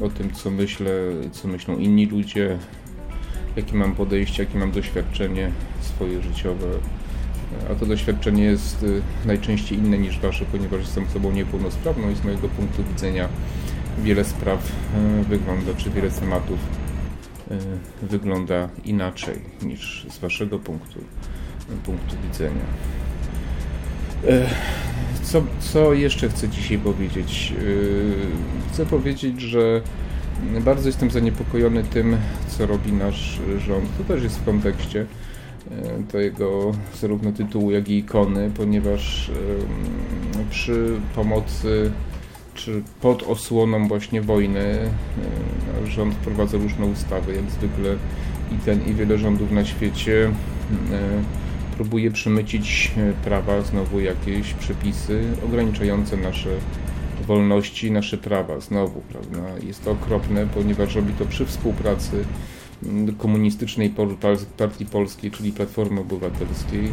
o 0.00 0.08
tym, 0.08 0.32
co 0.32 0.50
myślę, 0.50 0.90
co 1.32 1.48
myślą 1.48 1.78
inni 1.78 2.06
ludzie, 2.06 2.58
jakie 3.56 3.76
mam 3.76 3.94
podejście, 3.94 4.42
jakie 4.42 4.58
mam 4.58 4.72
doświadczenie 4.72 5.50
swoje 5.80 6.22
życiowe. 6.22 6.66
A 7.70 7.74
to 7.74 7.86
doświadczenie 7.86 8.44
jest 8.44 8.82
y, 8.82 9.02
najczęściej 9.24 9.78
inne 9.78 9.98
niż 9.98 10.18
wasze, 10.18 10.44
ponieważ 10.52 10.80
jestem 10.80 11.04
osobą 11.04 11.32
niepełnosprawną 11.32 12.10
i 12.10 12.14
z 12.14 12.24
mojego 12.24 12.48
punktu 12.48 12.84
widzenia 12.84 13.28
wiele 13.98 14.24
spraw 14.24 14.72
y, 15.20 15.24
wygląda, 15.24 15.74
czy 15.76 15.90
wiele 15.90 16.10
tematów 16.10 16.58
y, 17.50 18.06
wygląda 18.06 18.68
inaczej 18.84 19.38
niż 19.62 20.06
z 20.10 20.18
waszego 20.18 20.58
punktu, 20.58 21.00
punktu 21.84 22.16
widzenia. 22.22 22.64
Co, 25.22 25.42
co 25.60 25.92
jeszcze 25.92 26.28
chcę 26.28 26.48
dzisiaj 26.48 26.78
powiedzieć? 26.78 27.54
Chcę 28.72 28.86
powiedzieć, 28.86 29.40
że 29.40 29.82
bardzo 30.60 30.88
jestem 30.88 31.10
zaniepokojony 31.10 31.84
tym, 31.84 32.16
co 32.48 32.66
robi 32.66 32.92
nasz 32.92 33.40
rząd. 33.66 33.98
To 33.98 34.04
też 34.04 34.22
jest 34.22 34.38
w 34.38 34.44
kontekście 34.44 35.06
e, 35.70 36.02
tego 36.12 36.72
zarówno 37.00 37.32
tytułu, 37.32 37.70
jak 37.70 37.88
i 37.88 37.98
ikony, 37.98 38.50
ponieważ 38.56 39.30
przy 40.50 41.00
pomocy 41.14 41.90
czy 42.56 42.82
pod 43.00 43.22
osłoną 43.22 43.88
właśnie 43.88 44.22
wojny 44.22 44.60
e, 44.60 44.90
rząd 45.86 46.14
wprowadza 46.14 46.58
różne 46.58 46.86
ustawy, 46.86 47.34
jak 47.34 47.50
zwykle 47.50 47.96
i 48.52 48.58
ten 48.64 48.86
i 48.86 48.94
wiele 48.94 49.18
rządów 49.18 49.50
na 49.50 49.64
świecie 49.64 50.26
e, 50.26 50.32
próbuje 51.76 52.10
przemycić 52.10 52.92
prawa, 53.24 53.62
znowu 53.62 54.00
jakieś 54.00 54.54
przepisy 54.54 55.24
ograniczające 55.44 56.16
nasze 56.16 56.50
wolności, 57.22 57.90
nasze 57.90 58.18
prawa. 58.18 58.60
Znowu, 58.60 59.00
prawda? 59.00 59.38
Jest 59.66 59.84
to 59.84 59.90
okropne, 59.90 60.46
ponieważ 60.54 60.94
robi 60.94 61.12
to 61.12 61.26
przy 61.26 61.46
współpracy 61.46 62.24
komunistycznej 63.18 63.94
Partii 64.56 64.86
Polskiej, 64.86 65.30
czyli 65.30 65.52
Platformy 65.52 66.00
Obywatelskiej, 66.00 66.88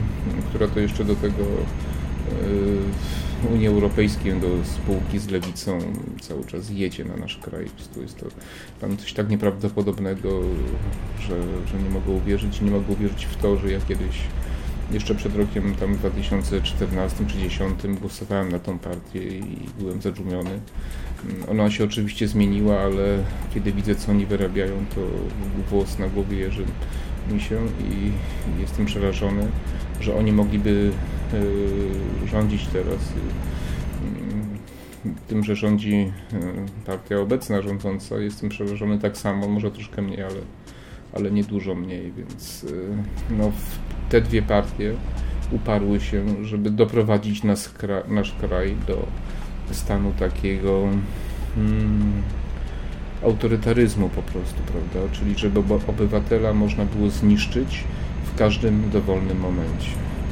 która 0.50 0.68
to 0.68 0.80
jeszcze 0.80 1.06
do 1.06 1.16
tego 1.16 1.44
e, 1.44 3.54
Unii 3.54 3.68
Europejskiej, 3.68 4.34
do 4.34 4.66
spółki 4.66 5.20
z 5.20 5.30
lewicą 5.30 5.80
cały 6.22 6.46
czas 6.46 6.70
jedzie 6.70 7.06
na 7.06 7.18
nasz 7.18 7.38
kraj. 7.38 7.66
Prostu 7.66 8.02
jest 8.02 8.20
to 8.20 8.26
tam 8.82 8.98
coś 8.98 9.14
tak 9.14 9.30
nieprawdopodobnego, 9.30 10.42
że, 11.20 11.42
że 11.68 11.84
nie 11.84 11.90
mogę 11.90 12.12
uwierzyć. 12.12 12.62
Nie 12.62 12.72
mogę 12.72 12.94
uwierzyć 12.94 13.26
w 13.26 13.36
to, 13.36 13.58
że 13.58 13.72
ja 13.72 13.80
kiedyś 13.80 14.20
jeszcze 14.94 15.16
przed 15.16 15.36
rokiem 15.36 15.76
tam 15.76 15.96
2014 15.96 17.18
czy 17.26 17.28
2010 17.28 18.00
głosowałem 18.00 18.52
na 18.52 18.60
tą 18.60 18.80
partię 18.80 19.20
i 19.20 19.70
byłem 19.80 20.02
zadżumiony. 20.02 20.50
Mm, 20.50 21.50
Ona 21.50 21.72
się 21.72 21.84
oczywiście 21.84 22.28
zmieniła, 22.28 22.80
ale 22.80 23.18
kiedy 23.54 23.72
widzę 23.72 23.96
co 23.96 24.12
oni 24.12 24.26
wyrabiają, 24.26 24.86
to 24.96 25.02
włos 25.70 26.00
na 26.00 26.08
głowie 26.08 26.38
jeży 26.38 26.66
mi 27.32 27.42
się 27.42 27.56
i 27.80 28.12
jestem 28.62 28.86
przerażony, 28.86 29.48
że 30.02 30.16
oni 30.16 30.32
mogliby 30.32 30.92
y, 32.24 32.28
rządzić 32.28 32.68
teraz 32.68 33.00
y, 33.00 33.54
tym, 35.28 35.44
że 35.44 35.56
rządzi 35.56 36.12
y, 36.34 36.86
partia 36.86 37.20
obecna 37.20 37.62
rządząca. 37.62 38.18
Jestem 38.18 38.50
przerażony 38.50 39.00
tak 39.00 39.18
samo, 39.18 39.48
może 39.48 39.72
troszkę 39.72 40.02
mniej, 40.02 40.24
ale, 40.24 40.40
ale 41.14 41.32
nie 41.32 41.44
dużo 41.44 41.76
mniej, 41.76 42.14
więc 42.18 42.64
y, 42.64 42.88
no, 43.30 43.52
te 44.14 44.22
dwie 44.22 44.42
partie 44.42 44.94
uparły 45.52 46.00
się, 46.00 46.46
żeby 46.46 46.72
doprowadzić 46.72 47.44
nas, 47.44 47.74
kra- 47.74 48.10
nasz 48.10 48.36
kraj 48.42 48.76
do 48.88 49.06
stanu 49.72 50.12
takiego 50.20 50.88
mm, 51.58 52.22
autorytaryzmu 53.24 54.10
po 54.10 54.22
prostu, 54.22 54.62
prawda? 54.62 55.16
Czyli 55.16 55.38
żeby 55.38 55.60
obywatela 55.88 56.54
można 56.54 56.86
było 56.86 57.10
zniszczyć 57.10 57.84
w 58.26 58.38
każdym 58.38 58.90
dowolnym 58.90 59.40
momencie. 59.40 59.90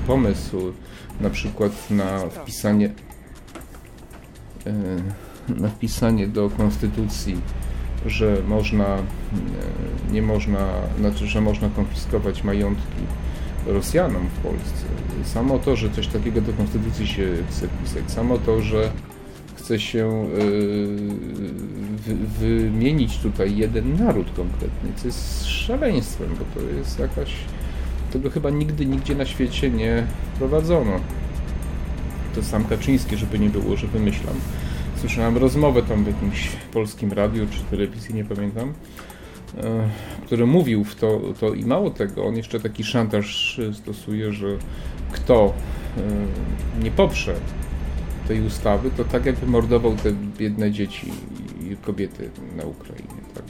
Pomysł 0.07 0.73
na 1.21 1.29
przykład 1.29 1.91
na 1.91 2.19
wpisanie 2.19 2.89
e, 4.65 4.73
na 5.61 5.69
wpisanie 5.69 6.27
do 6.27 6.49
konstytucji, 6.49 7.41
że 8.05 8.37
można 8.47 8.85
e, 8.85 9.01
nie 10.11 10.21
można, 10.21 10.67
znaczy, 10.99 11.27
że 11.27 11.41
można 11.41 11.69
konfiskować 11.69 12.43
majątki 12.43 13.01
Rosjanom 13.65 14.27
w 14.27 14.39
Polsce. 14.43 14.85
Samo 15.23 15.59
to, 15.59 15.75
że 15.75 15.89
coś 15.89 16.07
takiego 16.07 16.41
do 16.41 16.53
konstytucji 16.53 17.07
się 17.07 17.27
chce 17.49 17.67
pisać, 17.83 18.11
samo 18.11 18.37
to, 18.37 18.61
że 18.61 18.91
chce 19.55 19.79
się 19.79 20.27
yy, 20.37 20.97
wy, 21.97 22.15
wymienić 22.39 23.17
tutaj 23.17 23.57
jeden 23.57 23.97
naród 24.05 24.27
konkretny, 24.35 24.89
co 24.95 25.07
jest 25.07 25.45
szaleństwem, 25.45 26.29
bo 26.39 26.61
to 26.61 26.67
jest 26.77 26.99
jakaś. 26.99 27.33
Tego 28.13 28.29
chyba 28.29 28.49
nigdy 28.49 28.85
nigdzie 28.85 29.15
na 29.15 29.25
świecie 29.25 29.69
nie 29.69 30.07
prowadzono. 30.37 30.99
To 32.35 32.43
sam 32.43 32.65
Kaczyński, 32.65 33.17
żeby 33.17 33.39
nie 33.39 33.49
było, 33.49 33.77
że 33.77 33.87
wymyślam. 33.87 34.35
Słyszałem 34.97 35.37
rozmowę 35.37 35.83
tam 35.83 36.03
w 36.03 36.07
jakimś 36.07 36.49
polskim 36.73 37.13
radiu 37.13 37.47
czy 37.51 37.63
telewizji, 37.63 38.15
nie 38.15 38.25
pamiętam, 38.25 38.73
który 40.25 40.45
mówił 40.45 40.83
w 40.83 40.95
to, 40.95 41.21
to 41.39 41.53
i 41.53 41.65
mało 41.65 41.89
tego, 41.89 42.25
on 42.25 42.35
jeszcze 42.35 42.59
taki 42.59 42.83
szantaż 42.83 43.59
e, 43.59 43.73
stosuje, 43.73 44.33
że 44.33 44.47
kto 45.11 45.53
e, 45.97 46.83
nie 46.83 46.91
poprze 46.91 47.35
tej 48.27 48.41
ustawy, 48.41 48.91
to 48.97 49.03
tak 49.03 49.25
jakby 49.25 49.47
mordował 49.47 49.95
te 49.95 50.11
biedne 50.37 50.71
dzieci 50.71 51.11
i 51.61 51.77
kobiety 51.77 52.29
na 52.57 52.63
Ukrainie. 52.63 53.21
Tak? 53.35 53.43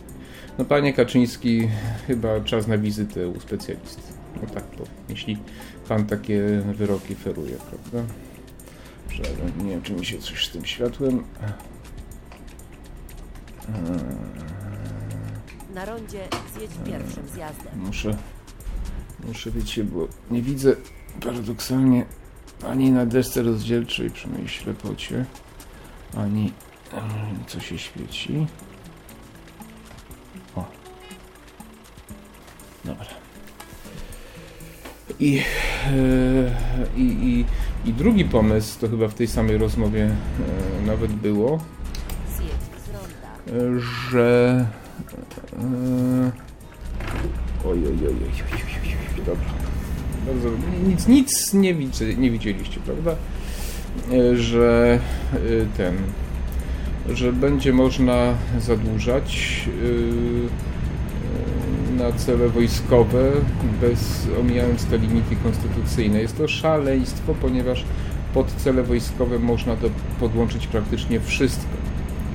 No 0.57 0.65
panie 0.65 0.93
Kaczyński, 0.93 1.67
chyba 2.07 2.41
czas 2.41 2.67
na 2.67 2.77
wizytę 2.77 3.27
u 3.27 3.39
specjalisty. 3.39 4.13
No 4.41 4.49
tak, 4.53 4.63
bo 4.77 4.83
jeśli 5.09 5.37
pan 5.87 6.05
takie 6.05 6.41
wyroki 6.77 7.15
feruje, 7.15 7.55
prawda? 7.55 8.13
Nie 9.63 9.69
wiem, 9.69 9.81
czy 9.81 9.93
mi 9.93 10.05
się 10.05 10.17
coś 10.17 10.47
z 10.47 10.51
tym 10.51 10.65
światłem. 10.65 11.23
Na 15.73 15.85
rondzie 15.85 16.27
zjedź 16.57 16.71
pierwszym 16.85 17.27
zjazdem. 17.27 17.79
Muszę, 17.85 18.17
muszę 19.27 19.51
wiecie, 19.51 19.83
bo 19.83 20.07
nie 20.31 20.41
widzę 20.41 20.75
paradoksalnie 21.23 22.05
ani 22.67 22.91
na 22.91 23.05
desce 23.05 23.43
rozdzielczej 23.43 24.09
przy 24.09 24.27
mojej 24.27 24.47
ślepocie, 24.47 25.25
ani 26.17 26.53
co 27.47 27.59
się 27.59 27.77
świeci. 27.77 28.47
O. 30.55 30.65
Dobra. 32.85 33.05
I, 35.19 35.43
e, 35.87 36.97
i, 36.97 37.01
i, 37.01 37.45
I 37.89 37.93
drugi 37.93 38.25
pomysł, 38.25 38.79
to 38.79 38.89
chyba 38.89 39.07
w 39.07 39.13
tej 39.13 39.27
samej 39.27 39.57
rozmowie 39.57 40.03
e, 40.03 40.85
nawet 40.85 41.11
było, 41.11 41.59
e, 43.47 43.79
że. 44.09 44.65
Yy, 45.53 46.31
oj, 47.65 47.79
oj, 47.79 47.87
oj, 47.87 48.07
oj, 48.07 48.07
oj, 48.07 48.61
oj, 48.83 48.95
oj, 49.17 49.25
dobrze. 49.25 49.49
Bardzo, 50.27 50.49
nic, 50.87 51.07
nic 51.07 51.53
nie, 51.53 51.73
widzi, 51.73 52.17
nie 52.17 52.31
widzieliście, 52.31 52.79
prawda? 52.85 53.15
Yy, 54.11 54.37
że 54.37 54.99
yy, 55.33 55.67
ten, 55.77 55.97
że 57.09 57.33
będzie 57.33 57.73
można 57.73 58.33
zadłużać 58.59 59.61
na 61.97 62.11
cele 62.11 62.49
wojskowe, 62.49 63.31
bez 63.81 64.27
omijając 64.39 64.85
te 64.85 64.97
limity 64.97 65.35
konstytucyjne. 65.43 66.21
Jest 66.21 66.37
to 66.37 66.47
szaleństwo, 66.47 67.35
ponieważ 67.41 67.85
pod 68.33 68.51
cele 68.51 68.83
wojskowe 68.83 69.39
można 69.39 69.75
do, 69.75 69.89
podłączyć 70.19 70.67
praktycznie 70.67 71.19
wszystko. 71.19 71.80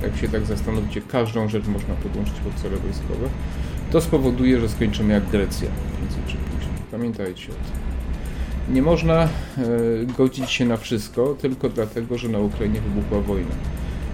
Jak 0.03 0.17
się 0.17 0.29
tak 0.29 0.45
zastanowicie, 0.45 1.01
każdą 1.01 1.49
rzecz 1.49 1.67
można 1.67 1.93
podłączyć 1.93 2.33
pod 2.39 2.53
cele 2.55 2.77
wojskowe. 2.77 3.29
To 3.91 4.01
spowoduje, 4.01 4.59
że 4.59 4.69
skończymy 4.69 5.13
jak 5.13 5.29
Grecja. 5.29 5.69
Pamiętajcie 6.91 7.47
o 7.51 7.55
tym. 7.55 7.87
Nie 8.75 8.81
można 8.81 9.23
e, 9.23 9.29
godzić 10.17 10.51
się 10.51 10.65
na 10.65 10.77
wszystko 10.77 11.35
tylko 11.41 11.69
dlatego, 11.69 12.17
że 12.17 12.29
na 12.29 12.39
Ukrainie 12.39 12.81
wybuchła 12.81 13.21
wojna. 13.21 13.55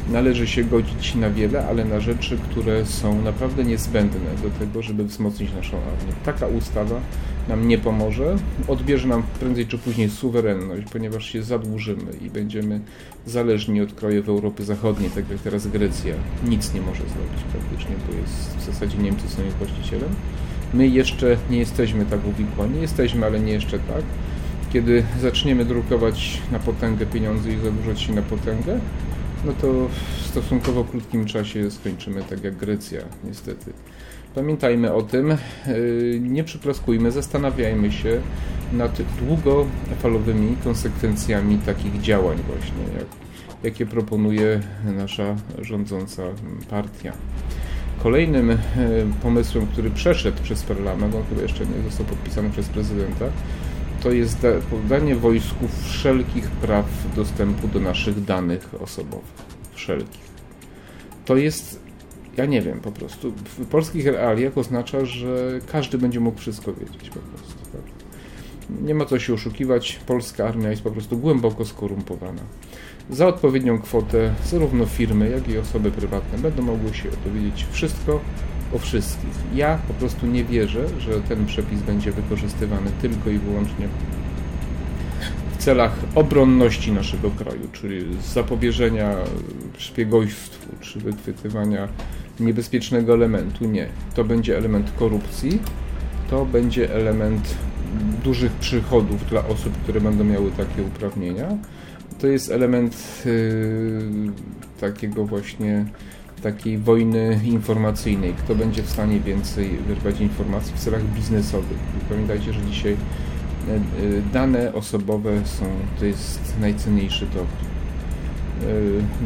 Należy 0.10 0.48
się 0.48 0.64
godzić 0.64 1.16
na 1.16 1.30
wiele, 1.30 1.68
ale 1.68 1.86
na 1.86 2.00
rzeczy, 2.00 2.38
które 2.38 2.86
są 2.86 3.22
naprawdę 3.22 3.64
niezbędne 3.64 4.20
do 4.44 4.50
tego, 4.60 4.82
żeby 4.82 5.04
wzmocnić 5.04 5.54
naszą 5.54 5.78
armię. 5.78 6.14
Taka 6.26 6.48
ustawa 6.48 7.02
nam 7.48 7.68
nie 7.68 7.78
pomoże, 7.78 8.36
odbierze 8.68 9.08
nam 9.08 9.24
prędzej 9.40 9.68
czy 9.68 9.78
później 9.78 10.10
suwerenność, 10.10 10.84
ponieważ 10.92 11.26
się 11.26 11.44
zadłużymy 11.44 12.12
i 12.22 12.30
będziemy 12.30 12.80
zależni 13.26 13.82
od 13.82 13.94
krajów 13.94 14.30
Europy 14.30 14.64
Zachodniej, 14.64 15.10
tak 15.10 15.30
jak 15.30 15.40
teraz 15.40 15.68
Grecja. 15.68 16.16
Nic 16.48 16.74
nie 16.74 16.82
może 16.82 17.02
zrobić 17.02 17.44
praktycznie, 17.52 17.96
bo 18.08 18.18
jest 18.22 18.58
w 18.58 18.66
zasadzie 18.66 18.98
Niemcy 18.98 19.30
są 19.30 19.42
jej 19.42 19.52
właścicielem. 19.52 20.10
My 20.74 20.88
jeszcze 20.88 21.38
nie 21.50 21.58
jesteśmy 21.58 22.06
tak 22.06 22.28
uwikłani, 22.28 22.82
jesteśmy, 22.82 23.26
ale 23.26 23.40
nie 23.40 23.54
jeszcze 23.54 23.80
tak. 23.80 24.04
Kiedy 24.74 25.04
zaczniemy 25.22 25.66
drukować 25.66 26.42
na 26.52 26.60
potęgę 26.60 27.06
pieniądze 27.06 27.50
i 27.54 27.58
zadłużać 27.58 28.02
się 28.02 28.14
na 28.14 28.22
potęgę, 28.22 28.80
no 29.46 29.54
to 29.62 29.88
w 29.88 30.28
stosunkowo 30.28 30.84
krótkim 30.84 31.26
czasie 31.26 31.72
skończymy 31.72 32.24
tak 32.24 32.44
jak 32.44 32.56
Grecja, 32.56 33.02
niestety. 33.24 33.74
Pamiętajmy 34.36 34.94
o 34.94 35.02
tym, 35.02 35.30
yy, 35.68 36.20
nie 36.22 36.44
przyplaskujmy, 36.44 37.12
zastanawiajmy 37.12 37.92
się 37.92 38.22
nad 38.74 39.02
długofalowymi 39.02 40.58
konsekwencjami 40.64 41.58
takich 41.58 42.02
działań 42.02 42.38
właśnie, 42.48 43.00
jak, 43.00 43.08
jakie 43.64 43.86
proponuje 43.86 44.62
nasza 44.86 45.36
rządząca 45.62 46.24
partia. 46.70 47.14
Kolejnym 48.04 48.52
e, 48.52 48.58
pomysłem, 49.22 49.68
który 49.68 49.90
przeszedł 49.90 50.44
przez 50.44 50.64
parlament, 50.64 51.16
on 51.16 51.24
chyba 51.30 51.42
jeszcze 51.42 51.66
nie 51.66 51.84
został 51.90 52.06
podpisany 52.06 52.50
przez 52.50 52.68
prezydenta, 52.68 53.26
to 54.04 54.12
jest 54.12 54.42
da- 54.42 54.50
danie 54.90 55.16
wojsku 55.16 55.68
wszelkich 55.84 56.52
praw 56.52 56.86
dostępu 57.16 57.68
do 57.68 57.80
naszych 57.80 58.24
danych 58.24 58.70
osobowych. 58.82 59.44
Wszelkich. 59.74 60.34
To 61.26 61.36
jest, 61.36 61.80
ja 62.38 62.46
nie 62.46 62.62
wiem 62.62 62.80
po 62.80 62.92
prostu, 62.92 63.32
w 63.32 63.66
polskich 63.66 64.06
realiach 64.06 64.58
oznacza, 64.58 65.06
że 65.06 65.60
każdy 65.72 65.98
będzie 65.98 66.20
mógł 66.20 66.40
wszystko 66.40 66.74
wiedzieć 66.74 67.10
po 67.10 67.20
prostu. 67.20 67.54
Tak? 67.72 67.82
Nie 68.82 68.96
ma 68.96 69.06
co 69.06 69.20
się 69.20 69.34
oszukiwać, 69.34 70.00
polska 70.06 70.48
armia 70.48 70.70
jest 70.70 70.82
po 70.82 70.92
prostu 70.92 71.18
głęboko 71.18 71.66
skorumpowana. 71.66 72.42
Za 73.10 73.28
odpowiednią 73.28 73.80
kwotę 73.80 74.34
zarówno 74.46 74.86
firmy, 74.86 75.30
jak 75.30 75.48
i 75.50 75.58
osoby 75.58 75.92
prywatne 75.92 76.38
będą 76.38 76.64
mogły 76.64 76.94
się 76.94 77.10
dowiedzieć 77.26 77.66
wszystko 77.72 78.20
o 78.76 78.80
wszystkich. 78.80 79.30
Ja 79.56 79.80
po 79.88 79.94
prostu 79.94 80.28
nie 80.28 80.44
wierzę, 80.44 80.86
że 81.00 81.22
ten 81.22 81.46
przepis 81.46 81.82
będzie 81.82 82.12
wykorzystywany 82.12 82.92
tylko 83.02 83.30
i 83.30 83.38
wyłącznie 83.38 83.88
w 85.54 85.58
celach 85.58 85.92
obronności 86.16 86.92
naszego 86.92 87.32
kraju, 87.32 87.68
czyli 87.74 88.18
zapobieżenia 88.34 89.16
szpiegojstwu 89.78 90.76
czy 90.82 91.00
wychwytywania 91.00 91.88
niebezpiecznego 92.40 93.14
elementu. 93.14 93.66
Nie. 93.66 93.88
To 94.16 94.24
będzie 94.24 94.58
element 94.58 94.92
korupcji, 95.00 95.60
to 96.30 96.46
będzie 96.46 96.94
element 96.94 97.56
dużych 98.24 98.52
przychodów 98.52 99.30
dla 99.30 99.46
osób, 99.46 99.74
które 99.84 100.02
będą 100.02 100.24
miały 100.24 100.52
takie 100.52 100.84
uprawnienia. 100.84 101.58
To 102.20 102.28
jest 102.28 102.52
element 102.52 103.24
yy, 103.26 104.32
takiego 104.82 105.26
właśnie 105.26 105.86
takiej 106.44 106.78
wojny 106.78 107.40
informacyjnej. 107.44 108.34
Kto 108.34 108.56
będzie 108.56 108.84
w 108.84 108.90
stanie 108.90 109.20
więcej 109.20 109.70
wyrwać 109.70 110.22
informacji 110.22 110.74
w 110.76 110.80
celach 110.80 111.04
biznesowych? 111.04 111.78
Pamiętajcie, 112.10 112.54
że 112.54 112.62
dzisiaj 112.62 112.98
Dane 114.34 114.74
osobowe 114.74 115.46
są, 115.46 115.66
to 116.00 116.06
jest 116.06 116.54
najcenniejszy 116.60 117.26
dowód. 117.26 117.74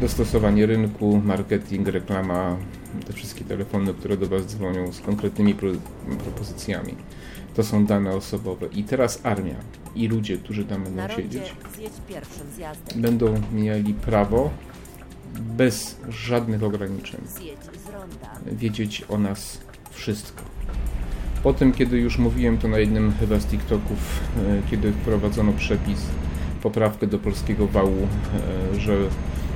Dostosowanie 0.01 0.65
rynku, 0.65 1.21
marketing, 1.25 1.87
reklama, 1.87 2.57
te 3.07 3.13
wszystkie 3.13 3.45
telefony, 3.45 3.93
które 3.93 4.17
do 4.17 4.27
Was 4.27 4.45
dzwonią 4.45 4.91
z 4.91 5.01
konkretnymi 5.01 5.53
pro, 5.53 5.69
propozycjami. 6.23 6.95
To 7.55 7.63
są 7.63 7.85
dane 7.85 8.11
osobowe. 8.11 8.67
I 8.67 8.83
teraz 8.83 9.19
armia 9.23 9.55
i 9.95 10.07
ludzie, 10.07 10.37
którzy 10.37 10.65
tam 10.65 10.83
będą 10.83 11.15
siedzieć, 11.15 11.55
będą 12.95 13.33
mieli 13.53 13.93
prawo 13.93 14.49
bez 15.39 15.97
żadnych 16.09 16.63
ograniczeń 16.63 17.21
wiedzieć 18.51 19.05
o 19.09 19.17
nas 19.17 19.59
wszystko. 19.91 20.41
Po 21.43 21.53
tym, 21.53 21.73
kiedy 21.73 21.97
już 21.97 22.17
mówiłem 22.17 22.57
to 22.57 22.67
na 22.67 22.77
jednym 22.77 23.13
chyba 23.19 23.39
z 23.39 23.45
TikToków, 23.45 24.19
e, 24.37 24.69
kiedy 24.71 24.91
wprowadzono 24.91 25.53
przepis, 25.53 25.99
poprawkę 26.63 27.07
do 27.07 27.19
polskiego 27.19 27.67
wału, 27.67 28.07
e, 28.73 28.79
że 28.79 28.97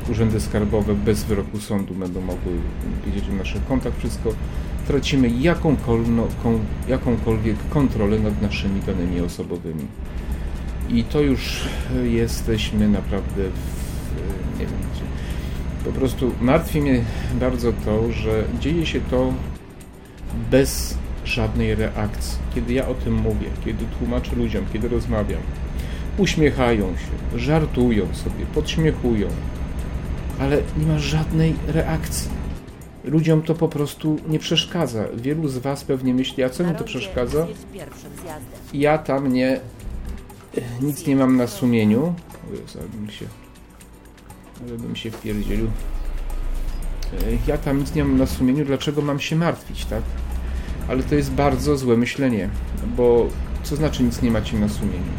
urzędy 0.10 0.42
skarbowe 0.42 0.96
bez 0.96 1.24
wyroku 1.24 1.60
sądu 1.60 1.94
będą 1.94 2.22
mogły 2.22 2.54
wiedzieć 3.06 3.30
o 3.30 3.34
naszych 3.34 3.66
kontach, 3.66 3.94
wszystko, 3.98 4.34
tracimy 4.88 5.30
jakąkolwiek, 6.88 7.56
kontrolę 7.70 8.20
nad 8.20 8.42
naszymi 8.42 8.82
danymi 8.82 9.22
osobowymi. 9.22 9.88
I 10.90 11.04
to 11.04 11.22
już 11.22 11.68
jesteśmy 12.04 12.90
naprawdę 12.90 13.44
w. 13.44 13.81
Po 15.86 15.92
prostu 15.92 16.32
martwi 16.42 16.82
mnie 16.82 17.04
bardzo 17.34 17.74
to, 17.86 18.12
że 18.12 18.44
dzieje 18.60 18.86
się 18.86 19.02
to 19.02 19.34
bez 20.52 20.98
żadnej 21.26 21.76
reakcji. 21.76 22.38
Kiedy 22.56 22.74
ja 22.74 22.88
o 22.88 22.94
tym 22.94 23.14
mówię, 23.14 23.48
kiedy 23.66 23.86
tłumaczę 24.00 24.36
ludziom, 24.36 24.66
kiedy 24.74 24.88
rozmawiam, 24.88 25.42
uśmiechają 26.18 26.88
się, 26.88 27.40
żartują 27.40 28.16
sobie, 28.16 28.46
podśmiechują, 28.54 29.28
ale 30.40 30.58
nie 30.78 30.86
ma 30.86 31.00
żadnej 31.00 31.56
reakcji. 31.68 32.30
Ludziom 33.04 33.42
to 33.42 33.56
po 33.56 33.68
prostu 33.68 34.18
nie 34.28 34.40
przeszkadza. 34.40 35.04
Wielu 35.16 35.48
z 35.48 35.58
Was 35.58 35.84
pewnie 35.84 36.14
myśli, 36.14 36.44
a 36.44 36.50
co 36.50 36.64
mi 36.64 36.76
to 36.76 36.84
przeszkadza? 36.84 37.48
Ja 38.74 38.98
tam 38.98 39.34
nie. 39.34 39.60
Nic 40.82 41.08
nie 41.08 41.16
mam 41.16 41.38
na 41.38 41.48
sumieniu. 41.48 42.14
Bym 42.94 43.10
się. 43.10 43.41
Ale 44.68 44.78
bym 44.78 44.96
się 44.96 45.12
wpierdzielił. 45.12 45.68
Ja 47.48 47.58
tam 47.58 47.80
nic 47.80 47.96
nie 47.96 48.04
mam 48.04 48.18
na 48.18 48.26
sumieniu, 48.26 48.66
dlaczego 48.66 49.02
mam 49.02 49.20
się 49.20 49.36
martwić, 49.36 49.86
tak? 49.86 50.04
Ale 50.88 51.04
to 51.04 51.16
jest 51.16 51.32
bardzo 51.32 51.78
złe 51.78 51.98
myślenie, 51.98 52.50
bo 52.98 53.28
co 53.64 53.76
znaczy 53.76 54.04
nic 54.04 54.22
nie 54.22 54.32
macie 54.32 54.60
na 54.60 54.70
sumieniu? 54.70 55.12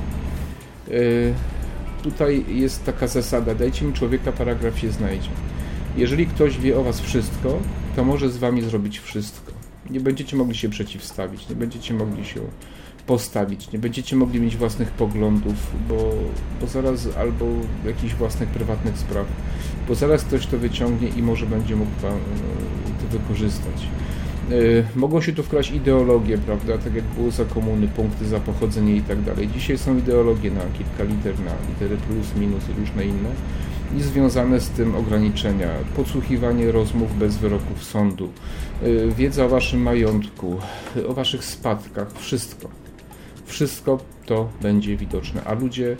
Tutaj 2.02 2.44
jest 2.48 2.85
taka 2.85 3.07
zasada, 3.07 3.55
dajcie 3.55 3.85
mi 3.85 3.92
człowieka, 3.92 4.33
paragraf 4.33 4.78
się 4.78 4.90
znajdzie. 4.90 5.28
Jeżeli 5.96 6.26
ktoś 6.26 6.59
wie 6.59 6.78
o 6.78 6.85
was 6.85 7.00
wszystko, 7.00 7.59
to 7.96 8.05
może 8.05 8.31
z 8.31 8.37
wami 8.37 8.62
zrobić 8.62 8.98
wszystko. 8.98 9.52
Nie 9.90 10.00
będziecie 10.00 10.37
mogli 10.37 10.55
się 10.55 10.68
przeciwstawić, 10.68 11.48
nie 11.48 11.57
będziecie 11.57 11.94
mogli 11.94 12.24
się 12.24 12.40
postawić, 13.07 13.73
nie 13.73 13.79
będziecie 13.79 14.17
mogli 14.17 14.41
mieć 14.41 14.57
własnych 14.57 14.91
poglądów, 14.91 15.55
bo, 15.88 16.12
bo 16.61 16.67
zaraz 16.67 17.09
albo 17.19 17.47
jakichś 17.87 18.15
własnych 18.15 18.49
prywatnych 18.49 18.99
spraw, 18.99 19.27
bo 19.88 19.95
zaraz 19.95 20.25
ktoś 20.25 20.47
to 20.47 20.59
wyciągnie 20.59 21.09
i 21.09 21.23
może 21.23 21.47
będzie 21.47 21.77
mógł 21.77 21.91
e, 21.91 22.11
to 23.03 23.19
wykorzystać. 23.19 23.88
E, 24.51 24.55
Mogą 24.99 25.21
się 25.21 25.33
tu 25.33 25.43
wkraść 25.43 25.71
ideologie, 25.71 26.38
prawda, 26.38 26.79
tak 26.79 26.95
jak 26.95 27.05
było 27.05 27.31
za 27.31 27.45
komuny, 27.45 27.88
punkty 27.88 28.27
za 28.27 28.41
pochodzenie 28.41 28.97
i 28.97 29.03
tak 29.03 29.23
dalej. 29.23 29.49
Dzisiaj 29.49 29.79
są 29.79 29.99
ideologie 29.99 30.51
na 30.51 30.61
kilka 30.61 31.15
liter, 31.15 31.41
na 31.41 31.53
litery 31.69 31.97
plus, 31.97 32.35
minus 32.37 32.62
i 32.69 32.81
różne 32.81 33.05
inne 33.05 33.31
i 33.97 34.03
związane 34.03 34.61
z 34.61 34.69
tym 34.69 34.95
ograniczenia, 34.97 35.69
podsłuchiwanie 35.97 36.73
rozmów 36.73 37.19
bez 37.19 37.37
wyroków 37.37 37.85
sądu, 37.85 38.33
y, 38.83 39.12
wiedza 39.17 39.45
o 39.45 39.49
waszym 39.49 39.83
majątku, 39.83 40.59
o 41.09 41.15
waszych 41.15 41.45
spadkach, 41.45 42.12
wszystko. 42.19 42.82
Wszystko 43.53 43.99
to 44.27 44.49
będzie 44.62 44.97
widoczne, 44.97 45.45
a 45.45 45.55
ludzie, 45.55 45.97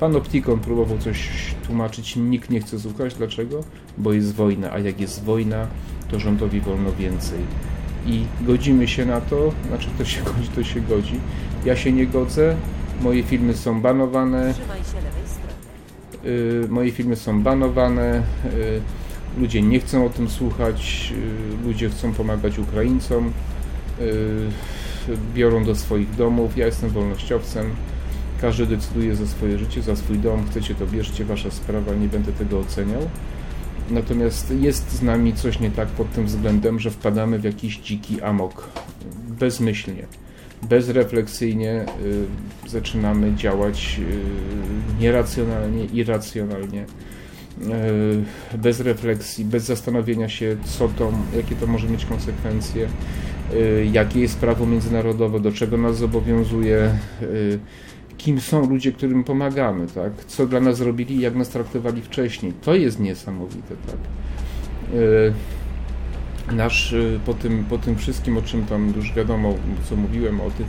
pan 0.00 0.16
Optikon 0.16 0.60
próbował 0.60 0.98
coś 0.98 1.28
tłumaczyć, 1.66 2.16
nikt 2.16 2.50
nie 2.50 2.60
chce 2.60 2.80
słuchać, 2.80 3.14
dlaczego? 3.14 3.64
Bo 3.98 4.12
jest 4.12 4.34
wojna, 4.34 4.72
a 4.72 4.78
jak 4.78 5.00
jest 5.00 5.24
wojna, 5.24 5.66
to 6.10 6.20
rządowi 6.20 6.60
wolno 6.60 6.92
więcej. 6.92 7.38
I 8.06 8.24
godzimy 8.40 8.88
się 8.88 9.06
na 9.06 9.20
to, 9.20 9.52
znaczy 9.68 9.88
to 9.98 10.04
się 10.04 10.22
godzi, 10.22 10.48
to 10.54 10.64
się 10.64 10.80
godzi. 10.80 11.20
Ja 11.64 11.76
się 11.76 11.92
nie 11.92 12.06
godzę, 12.06 12.56
moje 13.02 13.22
filmy 13.22 13.54
są 13.54 13.80
banowane. 13.80 14.54
Y, 16.24 16.66
moje 16.68 16.92
filmy 16.92 17.16
są 17.16 17.42
banowane, 17.42 18.22
y, 18.44 19.40
ludzie 19.40 19.62
nie 19.62 19.80
chcą 19.80 20.06
o 20.06 20.10
tym 20.10 20.28
słuchać, 20.30 21.12
y, 21.62 21.66
ludzie 21.66 21.90
chcą 21.90 22.12
pomagać 22.12 22.58
Ukraińcom, 22.58 23.32
biorą 25.34 25.64
do 25.64 25.74
swoich 25.74 26.14
domów. 26.14 26.56
Ja 26.56 26.66
jestem 26.66 26.90
wolnościowcem, 26.90 27.70
każdy 28.40 28.66
decyduje 28.66 29.16
za 29.16 29.26
swoje 29.26 29.58
życie, 29.58 29.82
za 29.82 29.96
swój 29.96 30.18
dom. 30.18 30.46
Chcecie 30.50 30.74
to 30.74 30.86
bierzcie, 30.86 31.24
wasza 31.24 31.50
sprawa, 31.50 31.94
nie 31.94 32.08
będę 32.08 32.32
tego 32.32 32.58
oceniał. 32.58 33.00
Natomiast 33.90 34.54
jest 34.60 34.92
z 34.92 35.02
nami 35.02 35.34
coś 35.34 35.60
nie 35.60 35.70
tak 35.70 35.88
pod 35.88 36.12
tym 36.12 36.26
względem, 36.26 36.80
że 36.80 36.90
wpadamy 36.90 37.38
w 37.38 37.44
jakiś 37.44 37.78
dziki 37.78 38.22
amok, 38.22 38.68
bezmyślnie. 39.28 40.06
Bezrefleksyjnie 40.62 41.86
y, 42.66 42.68
zaczynamy 42.68 43.34
działać 43.34 44.00
y, 44.98 45.00
nieracjonalnie, 45.00 45.84
irracjonalnie, 45.84 46.86
y, 48.52 48.58
bez 48.58 48.80
refleksji, 48.80 49.44
bez 49.44 49.64
zastanowienia 49.64 50.28
się, 50.28 50.56
co 50.64 50.88
to, 50.88 51.12
jakie 51.36 51.54
to 51.54 51.66
może 51.66 51.88
mieć 51.88 52.04
konsekwencje, 52.04 52.84
y, 52.84 52.88
jakie 53.92 54.20
jest 54.20 54.38
prawo 54.38 54.66
międzynarodowe, 54.66 55.40
do 55.40 55.52
czego 55.52 55.76
nas 55.76 55.96
zobowiązuje, 55.96 56.90
y, 57.22 57.58
kim 58.18 58.40
są 58.40 58.68
ludzie, 58.68 58.92
którym 58.92 59.24
pomagamy, 59.24 59.86
tak? 59.86 60.24
co 60.26 60.46
dla 60.46 60.60
nas 60.60 60.76
zrobili 60.76 61.16
i 61.16 61.20
jak 61.20 61.34
nas 61.34 61.48
traktowali 61.48 62.02
wcześniej. 62.02 62.52
To 62.62 62.74
jest 62.74 63.00
niesamowite. 63.00 63.74
Tak? 63.86 63.96
Y, 64.94 65.32
nasz 66.52 66.92
y, 66.92 67.20
po 67.26 67.34
tym, 67.34 67.64
po 67.64 67.78
tym 67.78 67.96
wszystkim, 67.96 68.36
o 68.36 68.42
czym 68.42 68.64
tam 68.64 68.92
już 68.96 69.12
wiadomo, 69.12 69.54
co 69.90 69.96
mówiłem, 69.96 70.40
o, 70.40 70.50
tych, 70.50 70.66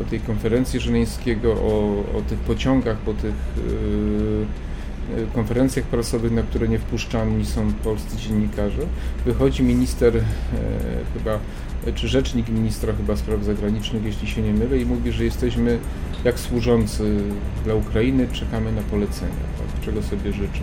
o 0.00 0.04
tej 0.04 0.20
konferencji 0.20 0.80
żeńskiego, 0.80 1.52
o, 1.52 2.04
o 2.18 2.22
tych 2.28 2.38
pociągach, 2.38 2.96
po 2.96 3.14
tych 3.14 3.34
y, 3.58 5.20
y, 5.20 5.26
konferencjach 5.34 5.84
prasowych, 5.84 6.32
na 6.32 6.42
które 6.42 6.68
nie 6.68 6.78
wpuszczani 6.78 7.46
są 7.46 7.72
polscy 7.72 8.16
dziennikarze, 8.16 8.82
wychodzi 9.24 9.62
minister 9.62 10.12
chyba, 11.14 11.38
czy 11.94 12.08
rzecznik 12.08 12.48
ministra 12.48 12.92
chyba 12.92 13.16
spraw 13.16 13.44
zagranicznych, 13.44 14.04
jeśli 14.04 14.28
się 14.28 14.42
nie 14.42 14.52
mylę, 14.52 14.78
i 14.78 14.86
mówi, 14.86 15.12
że 15.12 15.24
jesteśmy 15.24 15.78
jak 16.24 16.38
służący 16.38 17.16
dla 17.64 17.74
Ukrainy, 17.74 18.28
czekamy 18.32 18.72
na 18.72 18.82
polecenia, 18.82 19.32
tak, 19.58 19.84
czego 19.84 20.02
sobie 20.02 20.32
życzą 20.32 20.62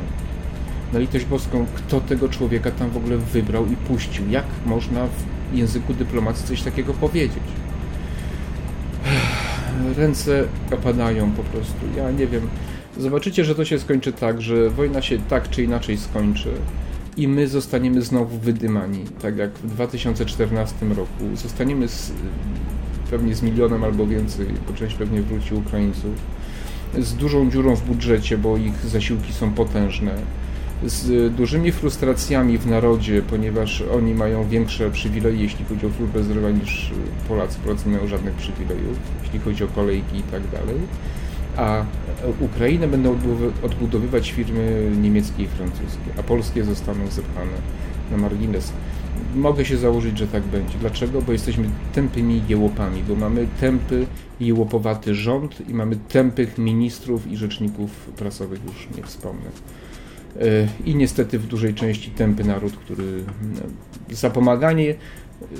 na 0.93 0.99
litość 0.99 1.25
boską, 1.25 1.65
kto 1.75 2.01
tego 2.01 2.29
człowieka 2.29 2.71
tam 2.71 2.89
w 2.89 2.97
ogóle 2.97 3.17
wybrał 3.17 3.65
i 3.65 3.75
puścił? 3.75 4.29
Jak 4.29 4.45
można 4.65 5.07
w 5.07 5.55
języku 5.57 5.93
dyplomacji 5.93 6.47
coś 6.47 6.61
takiego 6.61 6.93
powiedzieć? 6.93 7.43
Ręce 9.97 10.43
opadają 10.71 11.31
po 11.31 11.43
prostu. 11.43 11.77
Ja 11.97 12.11
nie 12.11 12.27
wiem. 12.27 12.49
Zobaczycie, 12.97 13.45
że 13.45 13.55
to 13.55 13.65
się 13.65 13.79
skończy 13.79 14.13
tak, 14.13 14.41
że 14.41 14.69
wojna 14.69 15.01
się 15.01 15.17
tak 15.29 15.49
czy 15.49 15.63
inaczej 15.63 15.97
skończy 15.97 16.49
i 17.19 17.27
my 17.27 17.47
zostaniemy 17.47 18.01
znowu 18.01 18.37
wydymani, 18.37 19.05
tak 19.21 19.37
jak 19.37 19.51
w 19.51 19.67
2014 19.67 20.85
roku. 20.85 21.35
Zostaniemy 21.35 21.87
z, 21.87 22.11
pewnie 23.11 23.35
z 23.35 23.41
milionem 23.41 23.83
albo 23.83 24.07
więcej, 24.07 24.47
bo 24.67 24.73
część 24.73 24.95
pewnie 24.95 25.21
wróci 25.21 25.55
Ukraińców, 25.55 26.13
z 26.99 27.13
dużą 27.13 27.51
dziurą 27.51 27.75
w 27.75 27.83
budżecie, 27.83 28.37
bo 28.37 28.57
ich 28.57 28.85
zasiłki 28.85 29.33
są 29.33 29.53
potężne 29.53 30.15
z 30.85 31.35
dużymi 31.35 31.71
frustracjami 31.71 32.57
w 32.57 32.67
narodzie, 32.67 33.21
ponieważ 33.21 33.81
oni 33.81 34.13
mają 34.13 34.49
większe 34.49 34.91
przywileje, 34.91 35.43
jeśli 35.43 35.65
chodzi 35.65 35.85
o 35.85 35.89
służbę 35.97 36.23
zdrowia 36.23 36.49
niż 36.49 36.91
Polacy. 37.27 37.59
Polacy 37.59 37.89
nie 37.89 37.95
mają 37.95 38.07
żadnych 38.07 38.33
przywilejów, 38.33 38.97
jeśli 39.23 39.39
chodzi 39.39 39.63
o 39.63 39.67
kolejki 39.67 40.17
i 40.17 40.23
tak 40.23 40.41
dalej. 40.51 40.77
A 41.59 41.85
Ukrainę 42.39 42.87
będą 42.87 43.15
odbudowy- 43.15 43.51
odbudowywać 43.65 44.31
firmy 44.31 44.91
niemieckie 45.01 45.43
i 45.43 45.47
francuskie, 45.47 46.11
a 46.19 46.23
polskie 46.23 46.63
zostaną 46.63 47.07
zepchane 47.07 47.57
na 48.11 48.17
margines. 48.17 48.73
Mogę 49.35 49.65
się 49.65 49.77
założyć, 49.77 50.17
że 50.17 50.27
tak 50.27 50.43
będzie. 50.43 50.77
Dlaczego? 50.79 51.21
Bo 51.21 51.31
jesteśmy 51.31 51.69
tępymi 51.93 52.41
jełopami, 52.49 53.03
bo 53.07 53.15
mamy 53.15 53.47
tępy, 53.59 54.05
jełopowaty 54.39 55.15
rząd 55.15 55.69
i 55.69 55.73
mamy 55.73 55.95
tępych 55.95 56.57
ministrów 56.57 57.31
i 57.31 57.37
rzeczników 57.37 57.91
prasowych, 57.91 58.59
już 58.65 58.97
nie 58.97 59.03
wspomnę 59.03 59.49
i 60.85 60.95
niestety 60.95 61.39
w 61.39 61.47
dużej 61.47 61.73
części 61.73 62.11
tępy 62.11 62.43
naród, 62.43 62.73
który 62.73 63.23
za 64.11 64.29
pomaganie, 64.29 64.95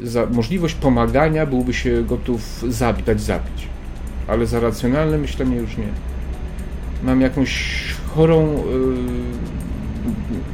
za 0.03 0.25
możliwość 0.25 0.75
pomagania 0.75 1.45
byłby 1.45 1.73
się 1.73 2.03
gotów 2.03 2.65
zabić, 2.67 3.05
dać 3.05 3.21
zabić. 3.21 3.67
Ale 4.29 4.47
za 4.47 4.59
racjonalne 4.59 5.17
myślenie 5.17 5.55
już 5.55 5.77
nie. 5.77 5.87
Mam 7.03 7.21
jakąś 7.21 7.83
chorą, 8.15 8.63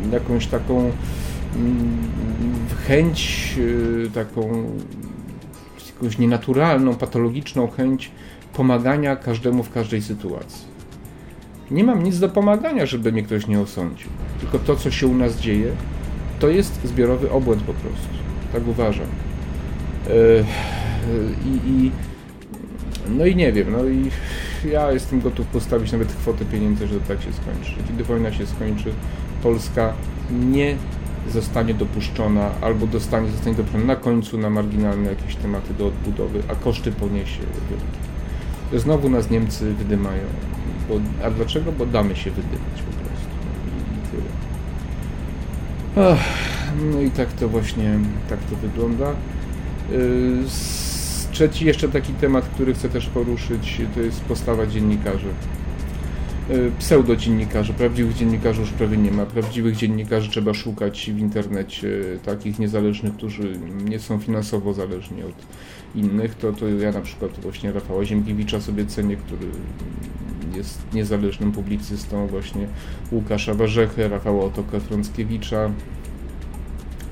yy, 0.03 0.11
jakąś 0.11 0.47
taką 0.47 0.85
yy, 0.85 0.91
chęć, 2.87 3.53
yy, 3.57 4.09
taką 4.13 4.65
jakąś 5.95 6.17
nienaturalną, 6.17 6.95
patologiczną 6.95 7.67
chęć 7.67 8.11
pomagania 8.53 9.15
każdemu 9.15 9.63
w 9.63 9.71
każdej 9.71 10.01
sytuacji. 10.01 10.75
Nie 11.71 11.83
mam 11.83 12.03
nic 12.03 12.19
do 12.19 12.29
pomagania, 12.29 12.85
żeby 12.85 13.11
mnie 13.11 13.23
ktoś 13.23 13.47
nie 13.47 13.59
osądził. 13.59 14.09
Tylko 14.39 14.59
to, 14.59 14.75
co 14.75 14.91
się 14.91 15.07
u 15.07 15.13
nas 15.13 15.37
dzieje, 15.37 15.71
to 16.39 16.49
jest 16.49 16.79
zbiorowy 16.83 17.31
obłęd 17.31 17.63
po 17.63 17.73
prostu. 17.73 18.07
Tak 18.53 18.67
uważam. 18.67 19.07
I, 21.45 21.69
i, 21.69 21.91
no 23.09 23.25
i 23.25 23.35
nie 23.35 23.51
wiem, 23.51 23.71
no 23.71 23.85
i 23.85 24.11
ja 24.71 24.91
jestem 24.91 25.21
gotów 25.21 25.47
postawić 25.47 25.91
nawet 25.91 26.07
kwotę 26.07 26.45
pieniędzy, 26.45 26.87
że 26.87 26.99
tak 26.99 27.21
się 27.21 27.33
skończy. 27.33 27.83
Kiedy 27.87 28.03
wojna 28.03 28.33
się 28.33 28.45
skończy, 28.45 28.93
Polska 29.43 29.93
nie 30.31 30.75
zostanie 31.31 31.73
dopuszczona 31.73 32.49
albo 32.61 32.87
dostanie, 32.87 33.31
zostanie 33.31 33.55
dopuszczona 33.55 33.85
na 33.85 33.95
końcu 33.95 34.37
na 34.37 34.49
marginalne 34.49 35.09
jakieś 35.09 35.35
tematy 35.35 35.73
do 35.73 35.87
odbudowy, 35.87 36.43
a 36.47 36.55
koszty 36.55 36.91
poniesie 36.91 37.39
wielkie. 37.69 38.79
Znowu 38.83 39.09
nas 39.09 39.29
Niemcy 39.29 39.73
wydymają. 39.73 40.23
Bo, 40.89 40.95
a 41.25 41.31
dlaczego? 41.31 41.71
Bo 41.71 41.85
damy 41.85 42.15
się 42.15 42.31
wydymać 42.31 42.81
po 42.85 42.91
prostu. 42.91 43.29
I 43.97 44.07
tyle. 44.11 44.29
Ach, 46.11 46.19
no 46.91 47.01
i 47.01 47.11
tak 47.11 47.33
to 47.33 47.49
właśnie, 47.49 47.99
tak 48.29 48.39
to 48.39 48.55
wygląda. 48.55 49.05
Yy, 49.91 50.49
trzeci 51.35 51.65
jeszcze 51.65 51.89
taki 51.89 52.13
temat, 52.13 52.45
który 52.45 52.73
chcę 52.73 52.89
też 52.89 53.05
poruszyć, 53.05 53.81
to 53.95 54.01
jest 54.01 54.21
postawa 54.21 54.67
dziennikarzy. 54.67 55.27
Yy, 56.49 56.71
pseudodziennikarzy, 56.79 57.73
prawdziwych 57.73 58.15
dziennikarzy 58.15 58.61
już 58.61 58.71
prawie 58.71 58.97
nie 58.97 59.11
ma. 59.11 59.25
Prawdziwych 59.25 59.75
dziennikarzy 59.75 60.29
trzeba 60.29 60.53
szukać 60.53 61.11
w 61.15 61.19
internecie, 61.19 61.89
takich 62.25 62.59
niezależnych, 62.59 63.13
którzy 63.13 63.59
nie 63.89 63.99
są 63.99 64.19
finansowo 64.19 64.73
zależni 64.73 65.23
od 65.23 65.35
innych. 65.95 66.35
To, 66.35 66.53
to 66.53 66.67
ja 66.67 66.91
na 66.91 67.01
przykład 67.01 67.31
właśnie 67.41 67.71
Rafała 67.71 68.05
Ziemkiewicza 68.05 68.61
sobie 68.61 68.85
cenię, 68.85 69.15
który 69.15 69.47
jest 70.55 70.79
niezależnym 70.93 71.51
publicystą, 71.51 72.27
właśnie 72.27 72.67
Łukasza 73.11 73.53
Warzechę, 73.53 74.09
Rafała 74.09 74.45
Otoka-Frąckiewicza, 74.45 75.71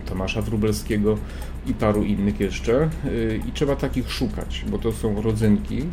Tomasza 0.06 0.42
Wróbelskiego 0.42 1.18
i 1.68 1.74
paru 1.74 2.04
innych 2.04 2.40
jeszcze. 2.40 2.90
Y, 3.06 3.40
I 3.50 3.52
trzeba 3.52 3.76
takich 3.76 4.12
szukać, 4.12 4.66
bo 4.68 4.78
to 4.78 4.92
są 4.92 5.22
rodzynki. 5.22 5.84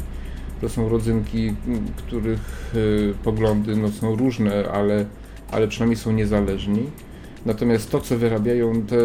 To 0.61 0.68
są 0.68 0.88
rodzynki, 0.88 1.54
których 1.96 2.72
y, 2.74 3.14
poglądy 3.24 3.76
no, 3.76 3.90
są 3.90 4.16
różne, 4.16 4.70
ale, 4.72 5.04
ale 5.50 5.68
przynajmniej 5.68 5.96
są 5.96 6.12
niezależni. 6.12 6.83
Natomiast 7.46 7.90
to, 7.90 8.00
co 8.00 8.18
wyrabiają 8.18 8.83
te. 8.83 8.96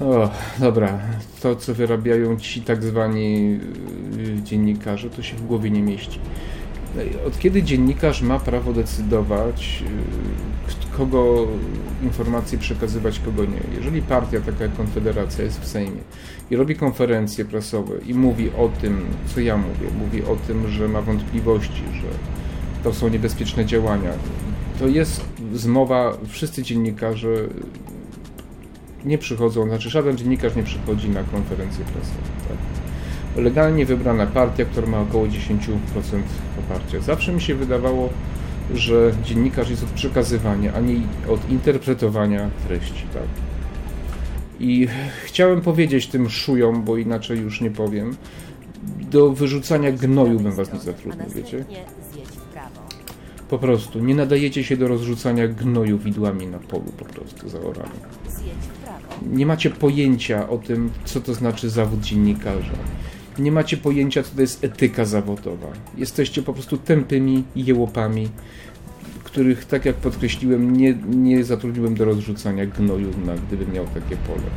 O, 0.00 0.30
dobra, 0.58 0.98
to, 1.42 1.56
co 1.56 1.74
wyrabiają 1.74 2.36
ci 2.36 2.62
tak 2.62 2.84
zwani 2.84 3.58
y, 4.18 4.42
dziennikarze, 4.42 5.10
to 5.10 5.22
się 5.22 5.36
w 5.36 5.46
głowie 5.46 5.70
nie 5.70 5.82
mieści. 5.82 6.20
Od 7.26 7.38
kiedy 7.38 7.62
dziennikarz 7.62 8.22
ma 8.22 8.38
prawo 8.38 8.72
decydować, 8.72 9.82
kogo 10.98 11.46
informacje 12.02 12.58
przekazywać, 12.58 13.20
kogo 13.20 13.44
nie. 13.44 13.76
Jeżeli 13.76 14.02
partia 14.02 14.40
taka 14.40 14.64
jak 14.64 14.76
Konfederacja 14.76 15.44
jest 15.44 15.60
w 15.60 15.66
Sejmie 15.66 16.00
i 16.50 16.56
robi 16.56 16.76
konferencje 16.76 17.44
prasowe 17.44 17.98
i 18.06 18.14
mówi 18.14 18.50
o 18.50 18.68
tym, 18.80 19.04
co 19.34 19.40
ja 19.40 19.56
mówię, 19.56 19.86
mówi 19.98 20.22
o 20.22 20.36
tym, 20.36 20.68
że 20.68 20.88
ma 20.88 21.02
wątpliwości, 21.02 21.82
że 22.02 22.08
to 22.84 22.94
są 22.94 23.08
niebezpieczne 23.08 23.66
działania, 23.66 24.10
to 24.78 24.86
jest 24.86 25.24
zmowa, 25.54 26.16
wszyscy 26.28 26.62
dziennikarze 26.62 27.28
nie 29.04 29.18
przychodzą, 29.18 29.68
znaczy 29.68 29.90
żaden 29.90 30.16
dziennikarz 30.16 30.56
nie 30.56 30.62
przychodzi 30.62 31.10
na 31.10 31.22
konferencję 31.22 31.84
prasową. 31.84 32.22
Tak? 32.48 32.77
Legalnie 33.38 33.86
wybrana 33.86 34.26
partia, 34.26 34.64
która 34.64 34.86
ma 34.86 35.00
około 35.00 35.26
10% 35.26 35.58
poparcia. 36.56 37.00
Zawsze 37.00 37.32
mi 37.32 37.40
się 37.40 37.54
wydawało, 37.54 38.08
że 38.74 39.12
dziennikarz 39.24 39.70
jest 39.70 39.82
od 39.82 39.90
przekazywania, 39.90 40.72
a 40.74 40.80
nie 40.80 40.94
od 41.28 41.50
interpretowania 41.50 42.50
treści. 42.68 43.06
Tak? 43.14 43.22
I 44.60 44.88
chciałem 45.24 45.60
powiedzieć 45.60 46.06
tym 46.06 46.30
szujom, 46.30 46.82
bo 46.82 46.96
inaczej 46.96 47.38
już 47.38 47.60
nie 47.60 47.70
powiem, 47.70 48.16
do 49.10 49.32
wyrzucania 49.32 49.92
gnoju 49.92 50.40
bym 50.40 50.52
was 50.52 50.72
nie 50.72 50.80
zatrudnił, 50.80 51.30
wiecie? 51.34 51.64
Po 53.48 53.58
prostu, 53.58 53.98
nie 53.98 54.14
nadajecie 54.14 54.64
się 54.64 54.76
do 54.76 54.88
rozrzucania 54.88 55.48
gnoju 55.48 55.98
widłami 55.98 56.46
na 56.46 56.58
polu 56.58 56.92
po 56.98 57.04
prostu 57.04 57.48
zaorane. 57.48 57.90
Nie 59.32 59.46
macie 59.46 59.70
pojęcia 59.70 60.48
o 60.48 60.58
tym, 60.58 60.90
co 61.04 61.20
to 61.20 61.34
znaczy 61.34 61.70
zawód 61.70 62.00
dziennikarza 62.00 62.74
nie 63.38 63.52
macie 63.52 63.76
pojęcia, 63.76 64.22
co 64.22 64.34
to 64.34 64.40
jest 64.40 64.64
etyka 64.64 65.04
zawodowa. 65.04 65.66
Jesteście 65.96 66.42
po 66.42 66.52
prostu 66.52 66.76
tępymi 66.76 67.44
jełopami, 67.56 68.28
których, 69.24 69.64
tak 69.64 69.84
jak 69.84 69.96
podkreśliłem, 69.96 70.76
nie, 70.76 70.94
nie 71.08 71.44
zatrudniłem 71.44 71.94
do 71.94 72.04
rozrzucania 72.04 72.66
gnoju, 72.66 73.10
na, 73.26 73.34
gdybym 73.34 73.72
miał 73.72 73.84
takie 73.86 74.16
pole. 74.16 74.48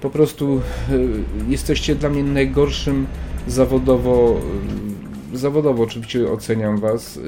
Po 0.00 0.10
prostu 0.10 0.60
y, 0.90 1.08
jesteście 1.48 1.94
dla 1.94 2.10
mnie 2.10 2.22
najgorszym 2.22 3.06
zawodowo, 3.46 4.40
y, 5.34 5.38
zawodowo 5.38 5.82
oczywiście 5.82 6.32
oceniam 6.32 6.78
was, 6.78 7.16
y, 7.16 7.20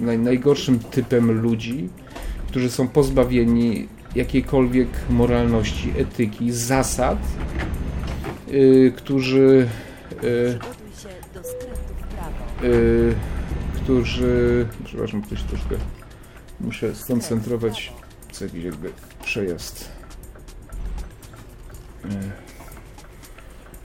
naj, 0.00 0.18
najgorszym 0.18 0.78
typem 0.78 1.42
ludzi, 1.42 1.88
którzy 2.48 2.70
są 2.70 2.88
pozbawieni 2.88 3.88
jakiejkolwiek 4.14 4.88
moralności, 5.10 5.92
etyki, 5.96 6.52
zasad, 6.52 7.18
którzy 8.96 9.68
y, 10.24 10.58
y, 12.64 13.14
którzy 13.74 14.66
przepraszam, 14.84 15.22
ktoś 15.22 15.42
troszkę 15.42 15.76
muszę 16.60 16.94
skoncentrować. 16.94 17.92
co 18.32 18.44
jakiś 18.44 18.64
jakby 18.64 18.90
przejazd. 19.24 19.88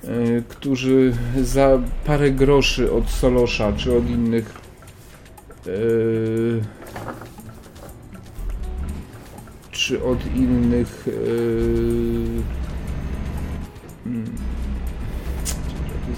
Y, 0.06 0.08
y, 0.10 0.44
którzy 0.50 1.14
za 1.42 1.82
parę 2.06 2.32
groszy 2.32 2.92
od 2.92 3.10
Solosza 3.10 3.74
czy 3.74 3.98
od 3.98 4.10
innych 4.10 4.54
y, 5.68 6.62
czy 9.72 10.04
od 10.04 10.36
innych 10.36 11.08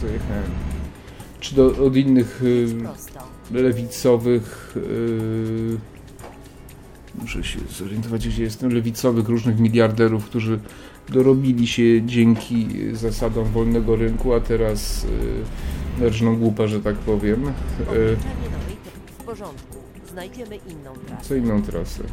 zajechałem. 0.01 0.51
Czy 1.39 1.55
do, 1.55 1.85
od 1.85 1.95
innych 1.95 2.43
y, 2.43 2.67
lewicowych. 3.51 4.73
Y, 4.77 5.77
muszę 7.21 7.43
się 7.43 7.59
zorientować, 7.79 8.27
gdzie 8.27 8.43
jestem. 8.43 8.73
Lewicowych 8.73 9.29
różnych 9.29 9.59
miliarderów, 9.59 10.25
którzy 10.25 10.59
dorobili 11.09 11.67
się 11.67 12.05
dzięki 12.05 12.67
zasadom 12.93 13.45
wolnego 13.45 13.95
rynku, 13.95 14.33
a 14.33 14.39
teraz 14.39 15.05
y, 16.01 16.09
rżną 16.09 16.37
głupa, 16.37 16.67
że 16.67 16.81
tak 16.81 16.95
powiem. 16.95 17.47
Y, 17.47 18.17
w 19.19 19.23
porządku. 19.23 19.77
Znajdziemy 20.11 20.55
inną 20.55 20.93
trasę. 21.07 21.23
Co 21.23 21.35
inną 21.35 21.61
trasę? 21.61 22.03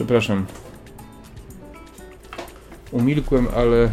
Przepraszam. 0.00 0.46
Umilkłem, 2.90 3.48
ale 3.56 3.90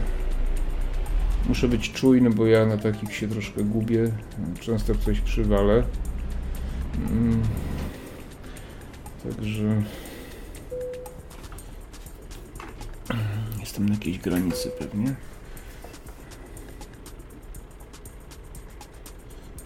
muszę 1.48 1.68
być 1.68 1.92
czujny, 1.92 2.30
bo 2.30 2.46
ja 2.46 2.66
na 2.66 2.78
takich 2.78 3.16
się 3.16 3.28
troszkę 3.28 3.64
gubię. 3.64 4.12
Często 4.60 4.96
coś 4.96 5.22
przywalę. 5.22 5.84
Mm. 7.12 7.42
Także 9.24 9.82
jestem 13.60 13.90
na 13.90 13.94
jakiejś 13.94 14.20
granicy 14.20 14.72
pewnie. 14.80 15.16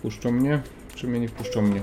Puszczą 0.02 0.32
mnie? 0.32 0.62
Czy 0.96 1.08
mnie 1.08 1.20
nie 1.20 1.28
wpuszczą 1.28 1.62
mnie? 1.62 1.82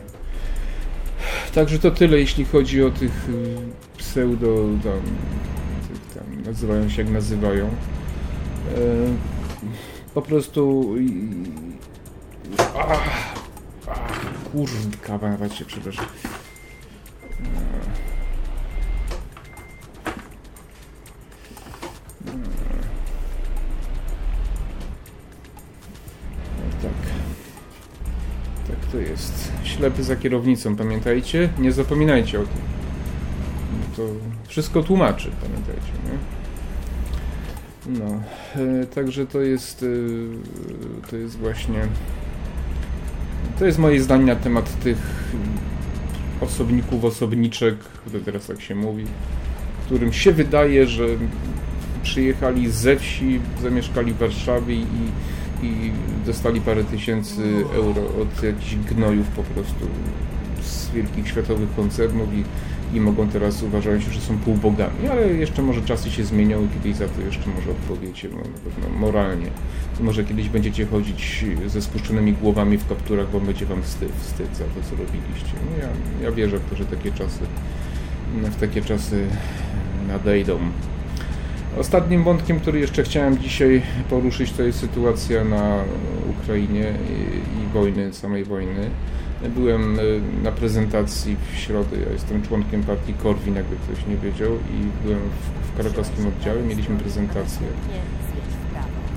Także 1.54 1.78
to 1.78 1.90
tyle, 1.90 2.18
jeśli 2.18 2.44
chodzi 2.44 2.82
o 2.82 2.90
tych 2.90 3.28
y, 3.28 3.87
pseudo 4.08 4.68
tam, 4.84 5.00
tam 6.14 6.42
nazywają 6.42 6.88
się 6.88 7.02
jak 7.02 7.10
nazywają. 7.10 7.66
E, 7.66 7.70
po 10.14 10.22
prostu 10.22 10.94
Ach, 12.78 13.34
ach, 13.88 14.24
kurdka, 14.52 15.18
się 15.54 15.64
przepraszam. 15.64 16.06
Tak. 26.82 26.92
Tak 28.68 28.92
to 28.92 28.98
jest. 28.98 29.52
Ślepy 29.64 30.02
za 30.02 30.16
kierownicą, 30.16 30.76
pamiętajcie? 30.76 31.48
Nie 31.58 31.72
zapominajcie 31.72 32.40
o 32.40 32.42
tym. 32.42 32.77
To 33.98 34.04
wszystko 34.48 34.82
tłumaczy, 34.82 35.30
pamiętajcie, 35.42 35.92
nie? 36.04 36.18
No, 37.98 38.22
e, 38.82 38.86
także 38.86 39.26
to 39.26 39.40
jest, 39.40 39.82
e, 39.82 41.06
to 41.10 41.16
jest 41.16 41.38
właśnie, 41.38 41.80
to 43.58 43.66
jest 43.66 43.78
moje 43.78 44.02
zdanie 44.02 44.24
na 44.24 44.36
temat 44.36 44.80
tych 44.80 44.98
osobników, 46.40 47.04
osobniczek, 47.04 47.76
to 48.12 48.18
teraz 48.24 48.46
tak 48.46 48.60
się 48.60 48.74
mówi, 48.74 49.04
którym 49.86 50.12
się 50.12 50.32
wydaje, 50.32 50.86
że 50.86 51.06
przyjechali 52.02 52.70
ze 52.70 52.96
wsi, 52.96 53.40
zamieszkali 53.62 54.12
w 54.12 54.18
Warszawie 54.18 54.74
i, 54.74 55.10
i 55.62 55.92
dostali 56.26 56.60
parę 56.60 56.84
tysięcy 56.84 57.64
euro 57.74 58.02
od 58.22 58.42
jakichś 58.42 58.74
gnojów 58.74 59.26
po 59.26 59.42
prostu 59.42 59.86
z 60.62 60.90
wielkich 60.90 61.28
światowych 61.28 61.74
koncernów 61.76 62.34
i 62.34 62.44
i 62.94 63.00
mogą 63.00 63.28
teraz 63.28 63.62
uważać, 63.62 64.02
że 64.02 64.20
są 64.20 64.38
półbogami, 64.38 65.08
ale 65.10 65.28
jeszcze 65.28 65.62
może 65.62 65.82
czasy 65.82 66.10
się 66.10 66.24
zmienią 66.24 66.64
i 66.64 66.68
kiedyś 66.68 66.96
za 66.96 67.08
to 67.08 67.20
jeszcze 67.20 67.50
może 67.50 67.70
odpowiecie 67.70 68.28
no, 68.32 68.36
na 68.36 68.70
pewno 68.70 68.98
moralnie. 68.98 69.46
To 69.98 70.04
może 70.04 70.24
kiedyś 70.24 70.48
będziecie 70.48 70.86
chodzić 70.86 71.44
ze 71.66 71.82
spuszczonymi 71.82 72.32
głowami 72.32 72.78
w 72.78 72.88
kapturach, 72.88 73.30
bo 73.30 73.40
będzie 73.40 73.66
wam 73.66 73.82
wstyd, 73.82 74.12
wstyd 74.20 74.56
za 74.56 74.64
to, 74.64 74.80
co 74.90 74.96
robiliście. 74.96 75.52
No 75.70 75.82
ja, 75.82 75.88
ja 76.24 76.32
wierzę 76.32 76.58
w 76.58 76.70
to, 76.70 76.76
że 76.76 76.84
takie 76.84 77.12
czasy, 77.12 77.40
w 78.42 78.56
takie 78.60 78.82
czasy 78.82 79.26
nadejdą. 80.08 80.58
Ostatnim 81.78 82.24
wątkiem, 82.24 82.60
który 82.60 82.80
jeszcze 82.80 83.02
chciałem 83.02 83.38
dzisiaj 83.38 83.82
poruszyć, 84.10 84.52
to 84.52 84.62
jest 84.62 84.78
sytuacja 84.80 85.44
na 85.44 85.84
Ukrainie 86.30 86.92
i, 87.10 87.62
i 87.62 87.72
wojny, 87.72 88.12
samej 88.12 88.44
wojny. 88.44 88.90
Byłem 89.54 89.98
e, 89.98 90.02
na 90.42 90.52
prezentacji 90.52 91.36
w 91.52 91.56
środę, 91.56 91.96
ja 92.06 92.12
jestem 92.12 92.42
członkiem 92.42 92.82
partii 92.82 93.14
Korwin, 93.14 93.54
jakby 93.54 93.76
ktoś 93.76 94.06
nie 94.06 94.16
wiedział, 94.16 94.52
i 94.52 95.04
byłem 95.06 95.20
w, 95.20 95.72
w 95.72 95.76
karakowskim 95.76 96.26
oddziale, 96.26 96.62
mieliśmy 96.62 96.96
prezentację. 96.96 97.66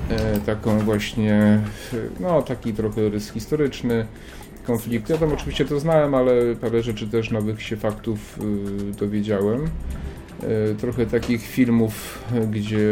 E, 0.08 0.40
taką 0.40 0.78
właśnie, 0.78 1.60
no 2.20 2.42
taki 2.42 2.72
trochę 2.72 3.08
rys 3.08 3.30
historyczny, 3.30 4.06
konflikt. 4.66 5.08
Ja 5.08 5.18
tam 5.18 5.32
oczywiście 5.32 5.64
to 5.64 5.80
znałem, 5.80 6.14
ale 6.14 6.56
parę 6.60 6.82
rzeczy 6.82 7.08
też 7.08 7.30
nowych 7.30 7.62
się 7.62 7.76
faktów 7.76 8.38
y, 8.38 8.92
dowiedziałem. 8.92 9.64
E, 10.42 10.74
trochę 10.74 11.06
takich 11.06 11.42
filmów, 11.42 12.18
gdzie, 12.50 12.88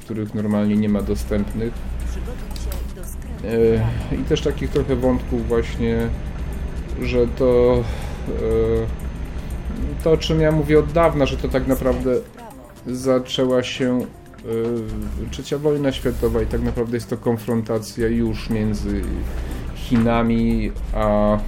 których 0.00 0.34
normalnie 0.34 0.76
nie 0.76 0.88
ma 0.88 1.02
dostępnych 1.02 1.72
I 4.12 4.24
też 4.24 4.40
takich 4.40 4.70
trochę 4.70 4.96
wątków 4.96 5.48
właśnie, 5.48 6.08
że 7.02 7.26
to 7.26 7.82
e, 8.28 8.32
to 10.04 10.12
o 10.12 10.16
czym 10.16 10.40
ja 10.40 10.52
mówię 10.52 10.78
od 10.78 10.92
dawna, 10.92 11.26
że 11.26 11.36
to 11.36 11.48
tak 11.48 11.66
naprawdę 11.66 12.14
zaczęła 12.86 13.62
się 13.62 13.98
e, 13.98 15.30
trzecia 15.30 15.58
wojna 15.58 15.92
światowa 15.92 16.42
i 16.42 16.46
tak 16.46 16.62
naprawdę 16.62 16.96
jest 16.96 17.10
to 17.10 17.16
konfrontacja 17.16 18.08
już 18.08 18.50
między 18.50 19.02
Chinami 19.74 20.72
a 20.94 21.38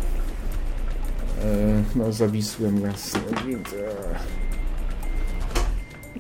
no 1.97 2.13
zawisłem 2.13 2.81
jasno 2.81 3.21
widzę 3.47 3.95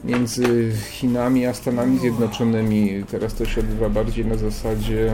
między 0.04 0.72
Chinami 0.90 1.46
a 1.46 1.54
Stanami 1.54 1.98
Zjednoczonymi. 1.98 3.04
Teraz 3.10 3.34
to 3.34 3.44
się 3.44 3.60
odbywa 3.60 3.88
bardziej 3.88 4.26
na 4.26 4.36
zasadzie 4.36 5.12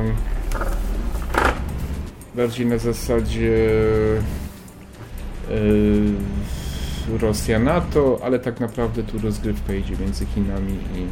bardziej 2.34 2.66
na 2.66 2.78
zasadzie 2.78 3.68
yy, 5.50 7.18
Rosja 7.18 7.58
NATO, 7.58 8.18
ale 8.22 8.38
tak 8.38 8.60
naprawdę 8.60 9.02
tu 9.02 9.18
rozgrywka 9.18 9.74
idzie 9.74 9.96
między 10.00 10.26
Chinami 10.26 10.72
i, 10.72 11.00
yy, 11.00 11.06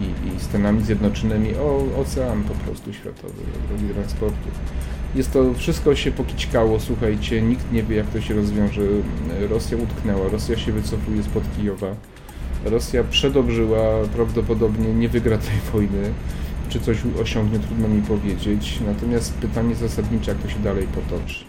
i, 0.00 0.36
i 0.36 0.40
Stanami 0.40 0.82
Zjednoczonymi 0.82 1.54
o 1.54 1.84
ocean 2.00 2.42
po 2.42 2.54
prostu 2.54 2.92
światowy, 2.92 3.42
drogi 3.68 3.94
transportu. 3.94 4.48
Jest 5.14 5.32
to, 5.32 5.54
wszystko 5.54 5.94
się 5.94 6.10
pokićkało, 6.12 6.80
słuchajcie, 6.80 7.42
nikt 7.42 7.72
nie 7.72 7.82
wie 7.82 7.96
jak 7.96 8.06
to 8.06 8.20
się 8.20 8.34
rozwiąże. 8.34 8.82
Rosja 9.50 9.76
utknęła, 9.76 10.28
Rosja 10.28 10.58
się 10.58 10.72
wycofuje 10.72 11.22
spod 11.22 11.44
Kijowa. 11.56 11.94
Rosja 12.64 13.04
przedobrzyła, 13.04 13.80
prawdopodobnie 14.14 14.94
nie 14.94 15.08
wygra 15.08 15.38
tej 15.38 15.60
wojny. 15.72 16.12
Czy 16.70 16.80
coś 16.80 16.98
osiągnie, 17.22 17.58
trudno 17.58 17.88
mi 17.88 18.02
powiedzieć. 18.02 18.78
Natomiast 18.86 19.34
pytanie 19.34 19.74
zasadnicze, 19.74 20.30
jak 20.30 20.42
to 20.42 20.48
się 20.48 20.58
dalej 20.58 20.86
potoczy. 20.86 21.44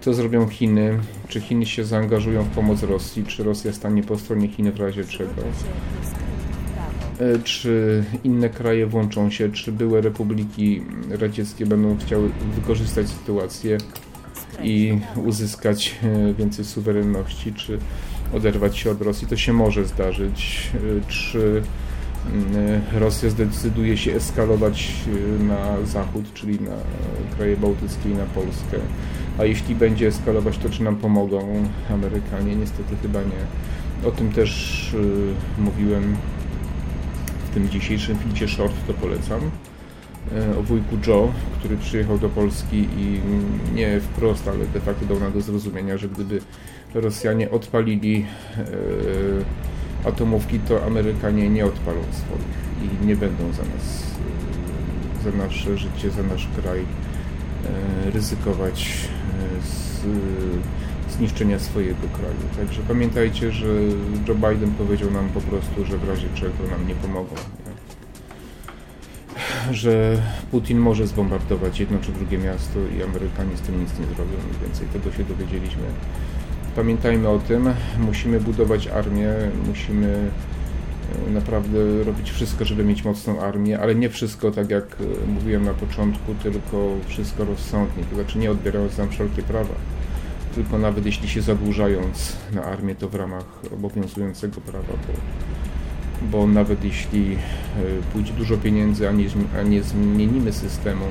Co 0.00 0.14
zrobią 0.14 0.48
Chiny? 0.48 0.98
Czy 1.28 1.40
Chiny 1.40 1.66
się 1.66 1.84
zaangażują 1.84 2.42
w 2.42 2.48
pomoc 2.48 2.82
Rosji? 2.82 3.24
Czy 3.24 3.44
Rosja 3.44 3.72
stanie 3.72 4.02
po 4.02 4.18
stronie 4.18 4.48
Chin 4.48 4.72
w 4.72 4.80
razie 4.80 5.04
czego? 5.04 5.32
E, 7.20 7.38
czy 7.38 8.04
inne 8.24 8.48
kraje 8.48 8.86
włączą 8.86 9.30
się, 9.30 9.52
czy 9.52 9.72
były 9.72 10.00
republiki 10.00 10.82
radzieckie 11.10 11.66
będą 11.66 11.98
chciały 11.98 12.30
wykorzystać 12.54 13.08
sytuację 13.08 13.78
i 14.62 14.98
uzyskać 15.24 15.94
e, 16.02 16.34
więcej 16.34 16.64
suwerenności, 16.64 17.52
czy 17.52 17.78
oderwać 18.34 18.78
się 18.78 18.90
od 18.90 19.02
Rosji. 19.02 19.28
To 19.28 19.36
się 19.36 19.52
może 19.52 19.84
zdarzyć. 19.84 20.70
E, 20.74 21.10
czy 21.10 21.62
Rosja 22.92 23.30
zdecyduje 23.30 23.96
się 23.96 24.12
eskalować 24.14 24.92
na 25.40 25.86
zachód, 25.86 26.32
czyli 26.34 26.60
na 26.60 26.76
kraje 27.36 27.56
bałtyckie 27.56 28.10
i 28.10 28.14
na 28.14 28.24
Polskę. 28.24 28.76
A 29.38 29.44
jeśli 29.44 29.74
będzie 29.74 30.06
eskalować, 30.06 30.58
to 30.58 30.70
czy 30.70 30.82
nam 30.82 30.96
pomogą 30.96 31.64
Amerykanie? 31.90 32.56
Niestety 32.56 32.96
chyba 33.02 33.20
nie. 33.22 34.08
O 34.08 34.10
tym 34.10 34.32
też 34.32 34.96
mówiłem 35.58 36.16
tym 37.56 37.68
dzisiejszym 37.68 38.18
filmie 38.18 38.48
short 38.48 38.74
to 38.86 38.94
polecam. 38.94 39.40
E, 40.36 40.58
o 40.58 40.62
wujku 40.62 40.96
Joe, 41.06 41.32
który 41.58 41.76
przyjechał 41.76 42.18
do 42.18 42.28
Polski 42.28 42.76
i 42.76 43.20
nie 43.74 44.00
wprost, 44.00 44.48
ale 44.48 44.66
de 44.66 44.80
facto 44.80 45.06
dał 45.06 45.20
nam 45.20 45.32
do 45.32 45.40
zrozumienia, 45.40 45.96
że 45.98 46.08
gdyby 46.08 46.40
Rosjanie 46.94 47.50
odpalili 47.50 48.26
atomówki, 50.04 50.58
to 50.58 50.84
Amerykanie 50.84 51.50
nie 51.50 51.64
odpalą 51.64 52.00
swoich 52.00 53.02
i 53.02 53.06
nie 53.06 53.16
będą 53.16 53.52
za 53.52 53.62
nas, 53.62 54.04
e, 55.20 55.30
za 55.30 55.36
nasze 55.36 55.78
życie, 55.78 56.10
za 56.10 56.22
nasz 56.22 56.48
kraj 56.56 56.84
ryzykować 58.12 59.08
z 59.62 60.06
zniszczenia 61.16 61.58
swojego 61.58 62.08
kraju. 62.12 62.40
Także 62.56 62.82
pamiętajcie, 62.88 63.52
że 63.52 63.66
Joe 64.28 64.34
Biden 64.34 64.70
powiedział 64.70 65.10
nam 65.10 65.28
po 65.28 65.40
prostu, 65.40 65.84
że 65.84 65.98
w 65.98 66.08
razie 66.08 66.28
czego 66.34 66.70
nam 66.70 66.88
nie 66.88 66.94
pomogą. 66.94 67.34
Że 69.70 70.22
Putin 70.50 70.78
może 70.78 71.06
zbombardować 71.06 71.80
jedno 71.80 71.98
czy 71.98 72.12
drugie 72.12 72.38
miasto 72.38 72.78
i 72.98 73.02
Amerykanie 73.02 73.56
z 73.56 73.60
tym 73.60 73.80
nic 73.80 73.90
nie 73.98 74.06
zrobią. 74.06 74.32
Mniej 74.48 74.60
więcej 74.62 74.86
tego 74.86 75.12
się 75.16 75.24
dowiedzieliśmy. 75.24 75.82
Pamiętajmy 76.76 77.28
o 77.28 77.38
tym, 77.38 77.68
musimy 77.98 78.40
budować 78.40 78.86
armię, 78.86 79.28
musimy 79.66 80.30
e, 81.28 81.30
naprawdę 81.30 82.04
robić 82.04 82.30
wszystko, 82.30 82.64
żeby 82.64 82.84
mieć 82.84 83.04
mocną 83.04 83.40
armię, 83.40 83.80
ale 83.80 83.94
nie 83.94 84.10
wszystko 84.10 84.50
tak 84.50 84.70
jak 84.70 84.84
e, 84.84 85.26
mówiłem 85.26 85.64
na 85.64 85.74
początku, 85.74 86.34
tylko 86.34 86.88
wszystko 87.06 87.44
rozsądnie, 87.44 88.04
to 88.10 88.14
znaczy 88.14 88.38
nie 88.38 88.50
odbierając 88.50 88.98
nam 88.98 89.10
wszelkie 89.10 89.42
prawa 89.42 89.74
tylko 90.56 90.78
nawet 90.78 91.06
jeśli 91.06 91.28
się 91.28 91.42
zadłużając 91.42 92.36
na 92.52 92.64
armię, 92.64 92.94
to 92.94 93.08
w 93.08 93.14
ramach 93.14 93.44
obowiązującego 93.74 94.60
prawa, 94.60 94.92
bo, 95.06 95.12
bo 96.38 96.46
nawet 96.46 96.84
jeśli 96.84 97.34
e, 97.34 97.38
pójdzie 98.12 98.32
dużo 98.32 98.56
pieniędzy, 98.56 99.08
a 99.08 99.12
nie, 99.12 99.26
a 99.60 99.62
nie 99.62 99.82
zmienimy 99.82 100.52
systemu, 100.52 101.04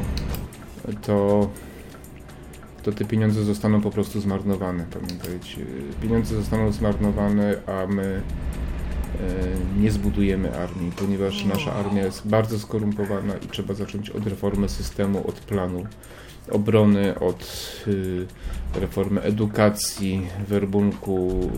to, 1.01 1.49
to 2.85 2.91
te 2.91 3.05
pieniądze 3.05 3.43
zostaną 3.43 3.81
po 3.81 3.91
prostu 3.91 4.21
zmarnowane, 4.21 4.85
pamiętajcie. 4.93 5.57
Pieniądze 6.01 6.35
zostaną 6.35 6.71
zmarnowane, 6.71 7.55
a 7.67 7.87
my 7.87 8.03
e, 8.03 9.81
nie 9.81 9.91
zbudujemy 9.91 10.57
armii, 10.57 10.91
ponieważ 10.91 11.45
nasza 11.45 11.73
armia 11.73 12.03
jest 12.03 12.27
bardzo 12.27 12.59
skorumpowana 12.59 13.33
i 13.37 13.47
trzeba 13.47 13.73
zacząć 13.73 14.09
od 14.09 14.27
reformy 14.27 14.69
systemu, 14.69 15.27
od 15.27 15.35
planu 15.35 15.85
obrony, 16.51 17.19
od 17.19 17.75
y, 17.87 18.25
reformy 18.75 19.21
edukacji, 19.21 20.27
werbunku, 20.47 21.49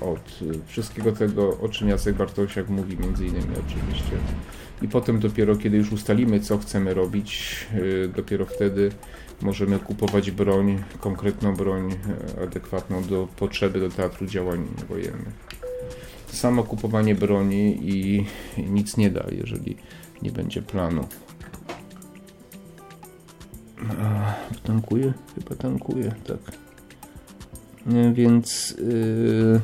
od 0.00 0.38
wszystkiego 0.66 1.12
tego, 1.12 1.58
o 1.60 1.68
czym 1.68 1.88
Jacek 1.88 2.16
Bartosiak 2.16 2.68
mówi, 2.68 2.96
między 2.96 3.26
innymi 3.26 3.54
oczywiście. 3.66 4.16
I 4.82 4.88
potem 4.88 5.20
dopiero, 5.20 5.56
kiedy 5.56 5.76
już 5.76 5.92
ustalimy, 5.92 6.40
co 6.40 6.58
chcemy 6.58 6.94
robić, 6.94 7.56
y, 7.74 8.08
dopiero 8.16 8.46
wtedy 8.46 8.90
możemy 9.42 9.78
kupować 9.78 10.30
broń, 10.30 10.82
konkretną 11.00 11.56
broń 11.56 11.92
y, 11.92 12.42
adekwatną 12.42 13.02
do 13.02 13.28
potrzeby, 13.36 13.80
do 13.80 13.88
teatru 13.88 14.26
działań 14.26 14.66
wojennych. 14.88 15.34
Samo 16.26 16.64
kupowanie 16.64 17.14
broni 17.14 17.78
i 17.82 18.26
nic 18.70 18.96
nie 18.96 19.10
da, 19.10 19.24
jeżeli 19.30 19.76
nie 20.22 20.32
będzie 20.32 20.62
planu. 20.62 21.08
A, 24.00 24.34
tankuje? 24.66 25.12
Chyba 25.34 25.56
tankuje, 25.56 26.14
tak. 26.26 26.38
Więc 28.12 28.74
yy, 28.78 29.60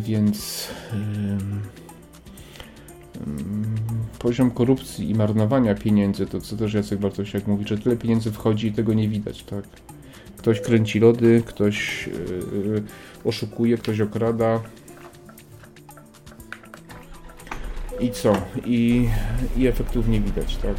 więc 0.00 0.68
yy, 0.92 1.89
poziom 4.18 4.50
korupcji 4.50 5.10
i 5.10 5.14
marnowania 5.14 5.74
pieniędzy, 5.74 6.26
to 6.26 6.40
co 6.40 6.56
też 6.56 6.74
Jacek 6.74 6.98
Bartosiak 6.98 7.46
mówi, 7.46 7.68
że 7.68 7.78
tyle 7.78 7.96
pieniędzy 7.96 8.32
wchodzi 8.32 8.66
i 8.66 8.72
tego 8.72 8.94
nie 8.94 9.08
widać, 9.08 9.42
tak? 9.42 9.64
Ktoś 10.36 10.60
kręci 10.60 11.00
lody, 11.00 11.42
ktoś 11.46 12.06
yy, 12.06 12.82
oszukuje, 13.24 13.78
ktoś 13.78 14.00
okrada. 14.00 14.60
I 18.00 18.10
co? 18.10 18.32
I, 18.66 19.08
I 19.56 19.66
efektów 19.66 20.08
nie 20.08 20.20
widać, 20.20 20.56
tak? 20.56 20.74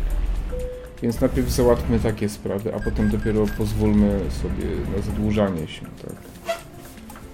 Więc 1.02 1.22
najpierw 1.22 1.50
załatwmy 1.50 2.00
takie 2.00 2.30
sprawy, 2.30 2.76
a 2.76 2.80
potem 2.80 3.10
dopiero 3.10 3.46
pozwólmy 3.58 4.20
sobie 4.30 4.66
na 4.96 5.02
zadłużanie 5.02 5.68
się, 5.68 5.82
tak? 5.82 6.16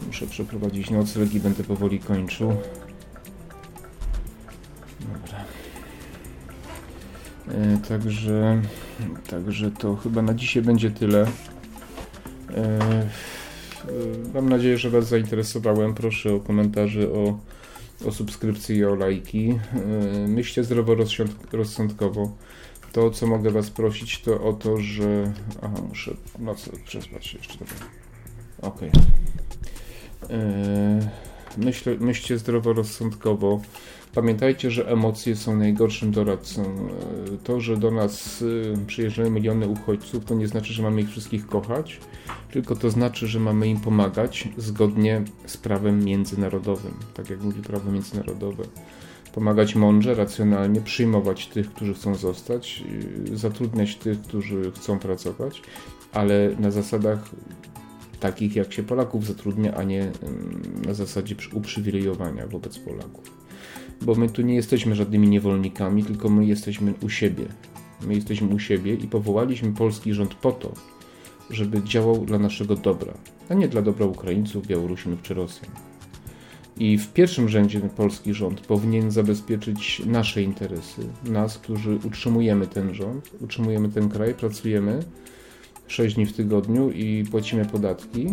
Muszę 0.07 0.27
przeprowadzić 0.27 0.89
nocleg 0.89 1.33
i 1.33 1.39
będę 1.39 1.63
powoli 1.63 1.99
kończył. 1.99 2.53
Także, 7.89 8.61
także 9.29 9.71
to 9.71 9.95
chyba 9.95 10.21
na 10.21 10.33
dzisiaj 10.33 10.63
będzie 10.63 10.91
tyle. 10.91 11.21
E, 11.21 11.27
e 12.55 13.07
mam 14.33 14.49
nadzieję, 14.49 14.77
że 14.77 14.89
Was 14.89 15.07
zainteresowałem. 15.07 15.93
Proszę 15.93 16.33
o 16.33 16.39
komentarze, 16.39 17.11
o, 17.11 17.39
o 18.05 18.11
subskrypcje 18.11 18.75
i 18.75 18.85
o 18.85 18.95
lajki. 18.95 19.49
E, 19.49 19.57
myślcie 20.27 20.63
zdroworozsądkowo. 20.63 22.31
To, 22.91 23.11
co 23.11 23.27
mogę 23.27 23.51
Was 23.51 23.69
prosić, 23.69 24.21
to 24.21 24.43
o 24.43 24.53
to, 24.53 24.77
że. 24.77 25.33
Aha, 25.61 25.77
muszę 25.89 26.13
noc 26.39 26.69
przespać 26.85 27.33
jeszcze. 27.33 27.57
Okej. 28.61 28.91
Okay. 28.91 29.03
Myślcie 31.99 32.37
zdroworozsądkowo. 32.37 33.61
Pamiętajcie, 34.13 34.71
że 34.71 34.89
emocje 34.89 35.35
są 35.35 35.57
najgorszym 35.57 36.11
doradcą. 36.11 36.63
E, 36.63 37.37
to, 37.43 37.59
że 37.59 37.77
do 37.77 37.91
nas 37.91 38.43
e, 38.73 38.85
przyjeżdżają 38.85 39.31
miliony 39.31 39.67
uchodźców, 39.67 40.25
to 40.25 40.35
nie 40.35 40.47
znaczy, 40.47 40.73
że 40.73 40.83
mamy 40.83 41.01
ich 41.01 41.09
wszystkich 41.09 41.47
kochać, 41.47 41.99
tylko 42.51 42.75
to 42.75 42.89
znaczy, 42.89 43.27
że 43.27 43.39
mamy 43.39 43.67
im 43.67 43.79
pomagać 43.79 44.47
zgodnie 44.57 45.23
z 45.45 45.57
prawem 45.57 46.05
międzynarodowym, 46.05 46.93
tak 47.13 47.29
jak 47.29 47.41
mówi 47.41 47.61
prawo 47.61 47.91
międzynarodowe. 47.91 48.63
Pomagać 49.33 49.75
mądrze, 49.75 50.15
racjonalnie, 50.15 50.81
przyjmować 50.81 51.47
tych, 51.47 51.73
którzy 51.73 51.93
chcą 51.93 52.15
zostać, 52.15 52.83
e, 53.33 53.37
zatrudniać 53.37 53.95
tych, 53.95 54.21
którzy 54.21 54.71
chcą 54.71 54.99
pracować, 54.99 55.61
ale 56.13 56.55
na 56.59 56.71
zasadach 56.71 57.29
takich, 58.19 58.55
jak 58.55 58.73
się 58.73 58.83
Polaków 58.83 59.25
zatrudnia, 59.25 59.73
a 59.73 59.83
nie 59.83 60.11
na 60.85 60.93
zasadzie 60.93 61.35
uprzywilejowania 61.53 62.47
wobec 62.47 62.79
Polaków 62.79 63.36
bo 64.01 64.15
my 64.15 64.29
tu 64.29 64.41
nie 64.41 64.55
jesteśmy 64.55 64.95
żadnymi 64.95 65.29
niewolnikami, 65.29 66.03
tylko 66.03 66.29
my 66.29 66.45
jesteśmy 66.45 66.93
u 67.01 67.09
siebie. 67.09 67.45
My 68.07 68.15
jesteśmy 68.15 68.47
u 68.47 68.59
siebie 68.59 68.93
i 68.93 69.07
powołaliśmy 69.07 69.73
polski 69.73 70.13
rząd 70.13 70.35
po 70.35 70.51
to, 70.51 70.73
żeby 71.49 71.83
działał 71.83 72.25
dla 72.25 72.39
naszego 72.39 72.75
dobra, 72.75 73.13
a 73.49 73.53
nie 73.53 73.67
dla 73.67 73.81
dobra 73.81 74.05
Ukraińców, 74.05 74.67
Białorusinów 74.67 75.21
czy 75.21 75.33
Rosjan. 75.33 75.71
I 76.79 76.97
w 76.97 77.13
pierwszym 77.13 77.49
rzędzie 77.49 77.79
polski 77.79 78.33
rząd 78.33 78.61
powinien 78.61 79.11
zabezpieczyć 79.11 80.01
nasze 80.05 80.43
interesy, 80.43 81.01
nas, 81.23 81.57
którzy 81.57 81.99
utrzymujemy 82.07 82.67
ten 82.67 82.93
rząd, 82.93 83.31
utrzymujemy 83.41 83.89
ten 83.89 84.09
kraj, 84.09 84.33
pracujemy 84.33 85.03
6 85.87 86.15
dni 86.15 86.25
w 86.25 86.33
tygodniu 86.33 86.91
i 86.91 87.25
płacimy 87.31 87.65
podatki, 87.65 88.27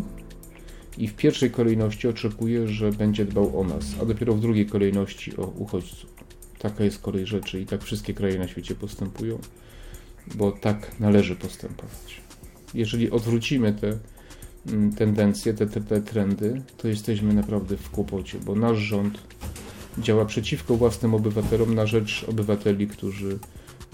i 0.99 1.09
w 1.09 1.15
pierwszej 1.15 1.51
kolejności 1.51 2.09
oczekuje, 2.09 2.69
że 2.69 2.93
będzie 2.93 3.25
dbał 3.25 3.61
o 3.61 3.65
nas, 3.65 3.85
a 4.03 4.05
dopiero 4.05 4.35
w 4.35 4.41
drugiej 4.41 4.67
kolejności 4.67 5.37
o 5.37 5.47
uchodźców. 5.47 6.15
Taka 6.59 6.85
jest 6.85 7.03
kolej 7.03 7.27
rzeczy 7.27 7.61
i 7.61 7.67
tak 7.67 7.83
wszystkie 7.83 8.15
kraje 8.15 8.39
na 8.39 8.49
świecie 8.49 8.75
postępują, 8.75 9.39
bo 10.35 10.53
tak 10.53 11.01
należy 11.01 11.37
postępować. 11.37 12.21
Jeżeli 12.75 13.11
odwrócimy 13.11 13.73
te 13.73 13.99
mm, 14.73 14.93
tendencje, 14.93 15.55
te, 15.55 15.67
te, 15.67 15.81
te 15.81 16.01
trendy, 16.01 16.63
to 16.77 16.89
jesteśmy 16.89 17.35
naprawdę 17.35 17.77
w 17.77 17.91
kłopocie, 17.91 18.39
bo 18.39 18.55
nasz 18.55 18.79
rząd 18.79 19.19
działa 19.99 20.25
przeciwko 20.25 20.77
własnym 20.77 21.15
obywatelom 21.15 21.75
na 21.75 21.87
rzecz 21.87 22.25
obywateli, 22.29 22.87
którzy 22.87 23.39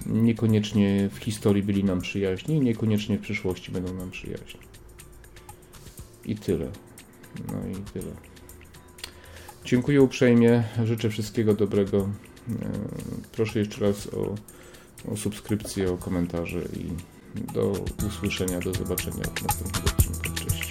niekoniecznie 0.07 1.09
w 1.13 1.19
historii 1.19 1.63
byli 1.63 1.85
nam 1.85 2.01
przyjaźni 2.01 2.61
niekoniecznie 2.61 3.19
w 3.19 3.21
przyszłości 3.21 3.73
będą 3.73 3.95
nam 3.95 4.11
przyjaźni. 4.11 4.61
I 6.25 6.37
tyle. 6.37 6.69
No 7.53 7.69
i 7.69 7.75
tyle. 7.93 8.13
Dziękuję 9.65 10.03
uprzejmie, 10.03 10.65
życzę 10.85 11.11
wszystkiego 11.11 11.55
dobrego. 11.55 11.99
E, 11.99 12.69
proszę 13.33 13.59
jeszcze 13.59 13.81
raz 13.81 14.07
o, 14.07 14.35
o 15.13 15.17
subskrypcję, 15.17 15.93
o 15.93 15.97
komentarze 15.97 16.61
i 16.61 16.91
do 17.55 17.85
usłyszenia, 18.09 18.61
do 18.61 18.75
zobaczenia 18.75 19.25
w 19.35 19.43
następnym 19.43 19.85
odcinku. 19.85 20.31
Cześć. 20.35 20.70